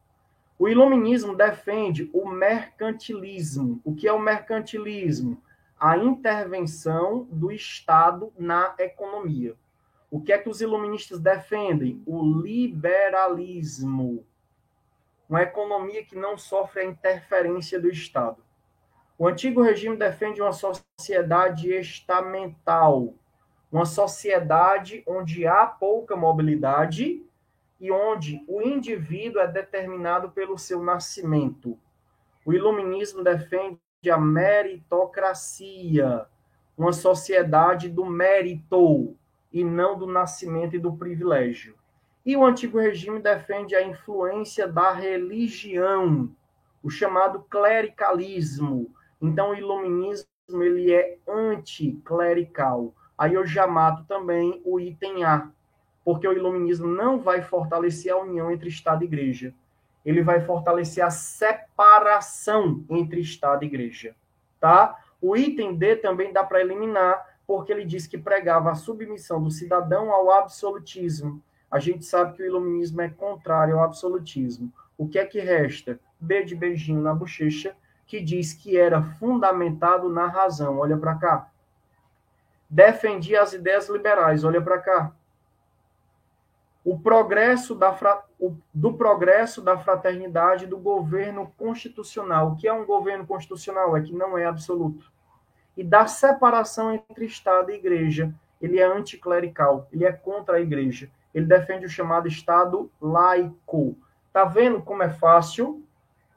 [0.58, 3.80] O iluminismo defende o mercantilismo.
[3.84, 5.42] O que é o mercantilismo?
[5.78, 9.56] A intervenção do Estado na economia.
[10.10, 12.02] O que é que os iluministas defendem?
[12.06, 14.24] O liberalismo
[15.32, 18.36] uma economia que não sofre a interferência do Estado.
[19.18, 23.14] O antigo regime defende uma sociedade estamental,
[23.70, 27.24] uma sociedade onde há pouca mobilidade
[27.78, 31.78] e onde o indivíduo é determinado pelo seu nascimento.
[32.44, 33.78] O iluminismo defende
[34.10, 36.26] a meritocracia,
[36.76, 39.16] uma sociedade do mérito
[39.52, 41.76] e não do nascimento e do privilégio.
[42.24, 46.34] E o antigo regime defende a influência da religião,
[46.82, 48.92] o chamado clericalismo.
[49.22, 50.26] Então, o iluminismo
[50.60, 52.92] ele é anticlerical.
[53.16, 55.48] Aí eu já mato também o item A,
[56.04, 59.54] porque o iluminismo não vai fortalecer a união entre Estado e Igreja.
[60.04, 64.16] Ele vai fortalecer a separação entre Estado e Igreja,
[64.60, 64.98] tá?
[65.20, 69.50] O item D também dá para eliminar, porque ele diz que pregava a submissão do
[69.50, 71.40] cidadão ao absolutismo
[71.72, 74.70] a gente sabe que o iluminismo é contrário ao absolutismo.
[74.98, 75.98] O que é que resta?
[76.20, 77.74] B de beijinho na bochecha,
[78.12, 80.76] que diz que era fundamentado na razão.
[80.76, 81.48] Olha para cá.
[82.68, 84.44] Defendia as ideias liberais.
[84.44, 85.12] Olha para cá.
[86.84, 88.22] O progresso da fra...
[88.74, 92.52] do progresso da fraternidade do governo constitucional.
[92.52, 93.96] O que é um governo constitucional?
[93.96, 95.10] É que não é absoluto.
[95.74, 98.30] E da separação entre Estado e Igreja.
[98.60, 103.96] Ele é anticlerical, ele é contra a Igreja ele defende o chamado Estado laico.
[104.32, 105.82] Tá vendo como é fácil?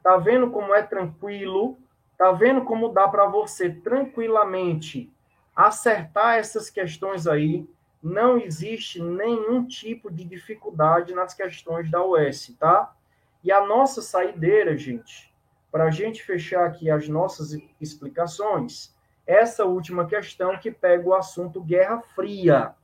[0.06, 1.76] Tá vendo como é tranquilo?
[2.16, 5.12] Tá vendo como dá para você tranquilamente
[5.52, 7.68] acertar essas questões aí?
[8.00, 12.94] Não existe nenhum tipo de dificuldade nas questões da US, tá?
[13.42, 15.34] E a nossa saideira, gente,
[15.72, 18.94] para a gente fechar aqui as nossas explicações,
[19.26, 22.76] essa última questão que pega o assunto Guerra Fria.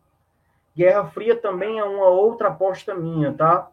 [0.76, 3.70] Guerra Fria também é uma outra aposta minha, tá?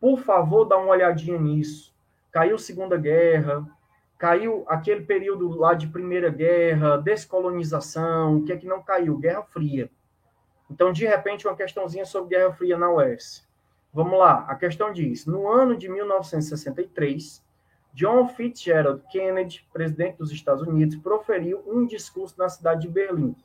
[0.00, 1.92] Por favor, dá uma olhadinha nisso.
[2.34, 3.64] Caiu Segunda Guerra,
[4.18, 9.16] caiu aquele período lá de Primeira Guerra, descolonização, o que é que não caiu?
[9.16, 9.88] Guerra Fria.
[10.68, 13.46] Então, de repente, uma questãozinha sobre Guerra Fria na UES.
[13.92, 17.40] Vamos lá, a questão diz: no ano de 1963,
[17.92, 23.36] John Fitzgerald Kennedy, presidente dos Estados Unidos, proferiu um discurso na cidade de Berlim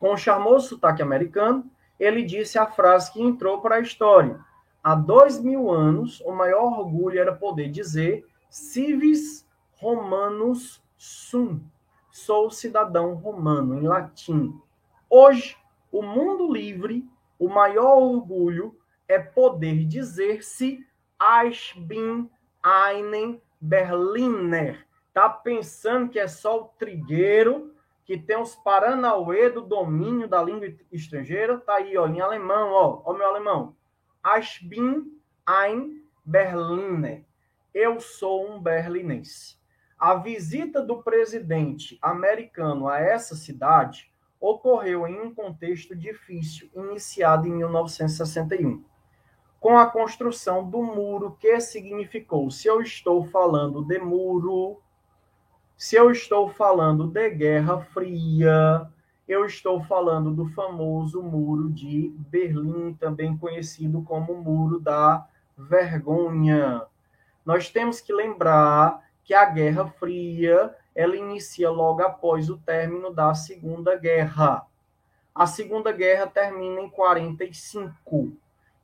[0.00, 4.40] com o charmoso sotaque americano, ele disse a frase que entrou para a história.
[4.82, 9.46] Há dois mil anos, o maior orgulho era poder dizer civis
[9.76, 11.60] romanus sum.
[12.10, 14.58] Sou cidadão romano, em latim.
[15.08, 15.56] Hoje,
[15.92, 17.06] o mundo livre,
[17.38, 18.74] o maior orgulho
[19.06, 20.86] é poder dizer-se
[21.46, 22.30] Ich bin
[22.62, 24.86] einen Berliner.
[25.12, 27.74] Tá pensando que é só o trigueiro
[28.04, 33.02] que tem os Paranauê do domínio da língua estrangeira, tá aí, ó, em alemão, ó,
[33.04, 33.76] ó meu alemão.
[34.22, 37.24] Ich bin ein Berliner.
[37.72, 39.56] Eu sou um berlinense.
[39.98, 47.52] A visita do presidente americano a essa cidade ocorreu em um contexto difícil, iniciado em
[47.52, 48.84] 1961,
[49.58, 54.82] com a construção do muro, que significou, se eu estou falando de muro,
[55.78, 58.86] se eu estou falando de Guerra Fria,
[59.30, 65.24] eu estou falando do famoso Muro de Berlim, também conhecido como Muro da
[65.56, 66.82] Vergonha.
[67.46, 73.32] Nós temos que lembrar que a Guerra Fria ela inicia logo após o término da
[73.32, 74.66] Segunda Guerra.
[75.32, 78.32] A Segunda Guerra termina em 45.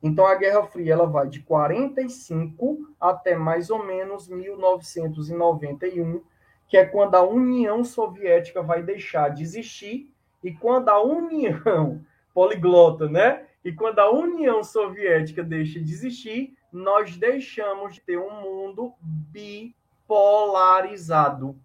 [0.01, 6.21] Então a Guerra Fria ela vai de 45 até mais ou menos 1991,
[6.69, 10.09] que é quando a União Soviética vai deixar de existir
[10.43, 13.45] e quando a União poliglota, né?
[13.63, 21.55] E quando a União Soviética deixa de existir, nós deixamos de ter um mundo bipolarizado.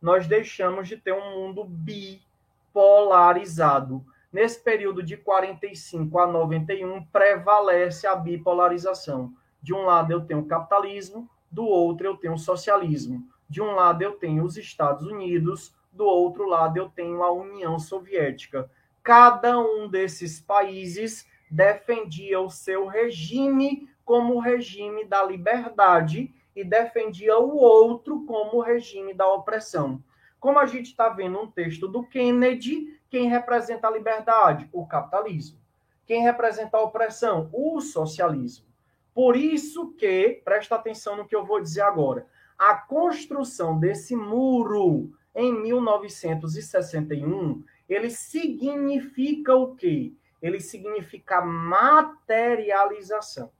[0.00, 4.02] Nós deixamos de ter um mundo bipolarizado.
[4.32, 9.32] Nesse período de 45 a 91, prevalece a bipolarização.
[9.60, 13.26] De um lado eu tenho o capitalismo, do outro eu tenho o socialismo.
[13.48, 17.78] De um lado eu tenho os Estados Unidos, do outro lado eu tenho a União
[17.78, 18.70] Soviética.
[19.02, 27.38] Cada um desses países defendia o seu regime como o regime da liberdade e defendia
[27.38, 30.02] o outro como o regime da opressão.
[30.40, 34.68] Como a gente está vendo um texto do Kennedy, quem representa a liberdade?
[34.72, 35.58] O capitalismo.
[36.06, 37.48] Quem representa a opressão?
[37.52, 38.66] O socialismo.
[39.14, 42.26] Por isso que, presta atenção no que eu vou dizer agora,
[42.58, 50.12] a construção desse muro em 1961, ele significa o quê?
[50.40, 53.50] Ele significa materialização.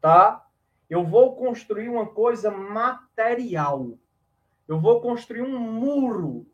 [0.00, 0.46] Tá?
[0.88, 3.96] Eu vou construir uma coisa material.
[4.66, 6.46] Eu vou construir um muro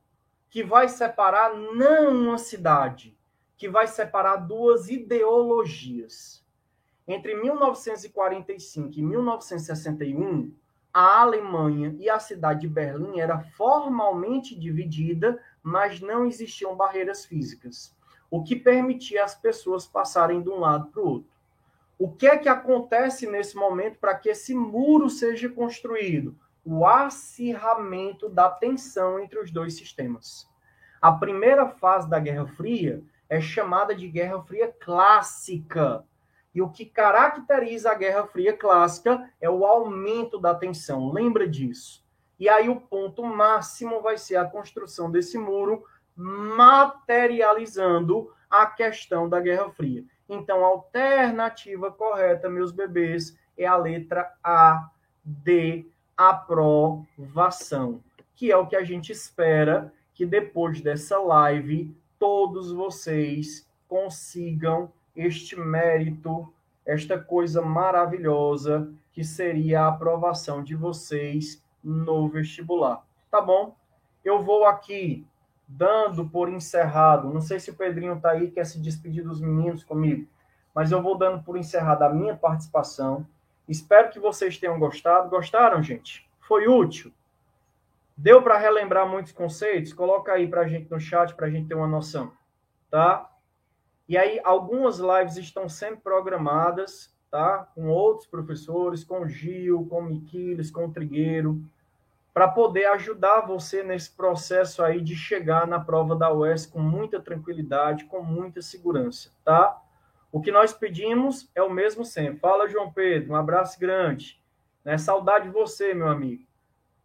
[0.51, 3.17] que vai separar não uma cidade,
[3.57, 6.45] que vai separar duas ideologias.
[7.07, 10.53] Entre 1945 e 1961,
[10.93, 17.95] a Alemanha e a cidade de Berlim era formalmente dividida, mas não existiam barreiras físicas,
[18.31, 21.31] o que permitia as pessoas passarem de um lado para o outro.
[21.99, 26.37] O que é que acontece nesse momento para que esse muro seja construído?
[26.65, 30.49] O acirramento da tensão entre os dois sistemas.
[31.01, 36.05] A primeira fase da Guerra Fria é chamada de Guerra Fria Clássica,
[36.55, 41.13] e o que caracteriza a Guerra Fria clássica é o aumento da tensão.
[41.13, 42.05] Lembra disso?
[42.39, 45.85] E aí o ponto máximo vai ser a construção desse muro,
[46.17, 50.05] materializando a questão da Guerra Fria.
[50.29, 54.89] Então, a alternativa correta, meus bebês, é a letra A,
[55.25, 58.01] D, aprovação,
[58.35, 65.59] que é o que a gente espera que depois dessa live todos vocês consigam este
[65.59, 66.51] mérito,
[66.87, 73.05] esta coisa maravilhosa que seria a aprovação de vocês no vestibular.
[73.29, 73.77] Tá bom?
[74.25, 75.27] Eu vou aqui
[75.67, 77.33] dando por encerrado.
[77.33, 80.27] Não sei se o Pedrinho está aí, quer se despedir dos meninos comigo,
[80.73, 83.27] mas eu vou dando por encerrada a minha participação.
[83.69, 85.29] Espero que vocês tenham gostado.
[85.29, 86.27] Gostaram, gente?
[86.41, 87.13] Foi útil?
[88.17, 89.93] Deu para relembrar muitos conceitos?
[89.93, 92.33] Coloca aí para a gente no chat para a gente ter uma noção,
[92.91, 93.31] tá?
[94.09, 97.69] E aí, algumas lives estão sempre programadas, tá?
[97.75, 101.63] Com outros professores, com o Gil, com o Miquiles, com o Trigueiro,
[102.33, 107.21] para poder ajudar você nesse processo aí de chegar na prova da UES com muita
[107.21, 109.79] tranquilidade, com muita segurança, tá?
[110.31, 112.39] O que nós pedimos é o mesmo sempre.
[112.39, 114.41] Fala, João Pedro, um abraço grande.
[114.85, 114.97] Né?
[114.97, 116.47] Saudade de você, meu amigo.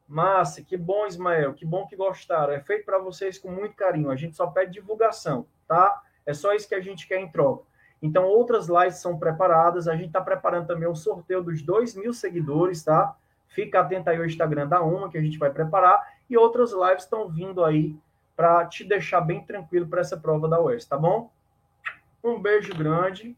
[0.08, 2.54] Massa, que bom, Ismael, que bom que gostaram.
[2.54, 4.12] É feito para vocês com muito carinho.
[4.12, 6.02] A gente só pede divulgação, tá?
[6.26, 7.64] É só isso que a gente quer em troca.
[8.02, 9.88] Então, outras lives são preparadas.
[9.88, 13.16] A gente está preparando também o sorteio dos 2 mil seguidores, tá?
[13.48, 16.02] Fica atento aí ao Instagram da Uma, que a gente vai preparar.
[16.30, 17.96] E outras lives estão vindo aí
[18.36, 21.32] para te deixar bem tranquilo para essa prova da UES, tá bom?
[22.24, 23.38] Um beijo grande.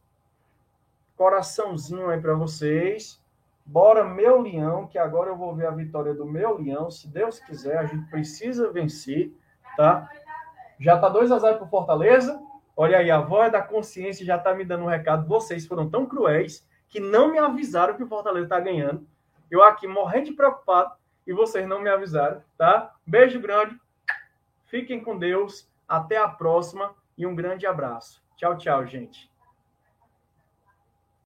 [1.17, 3.21] Coraçãozinho aí para vocês.
[3.65, 6.91] Bora, meu leão, que agora eu vou ver a vitória do meu leão.
[6.91, 9.31] Se Deus quiser, a gente precisa vencer,
[9.75, 10.09] tá?
[10.79, 12.41] Já tá 2 a 0 pro Fortaleza.
[12.77, 15.27] Olha aí, a voz da consciência já está me dando um recado.
[15.27, 19.07] Vocês foram tão cruéis que não me avisaram que o Fortaleza está ganhando.
[19.49, 20.93] Eu aqui morrendo de preocupado
[21.25, 22.93] e vocês não me avisaram, tá?
[23.05, 23.79] Beijo grande.
[24.65, 25.69] Fiquem com Deus.
[25.87, 28.23] Até a próxima e um grande abraço.
[28.35, 29.31] Tchau, tchau, gente.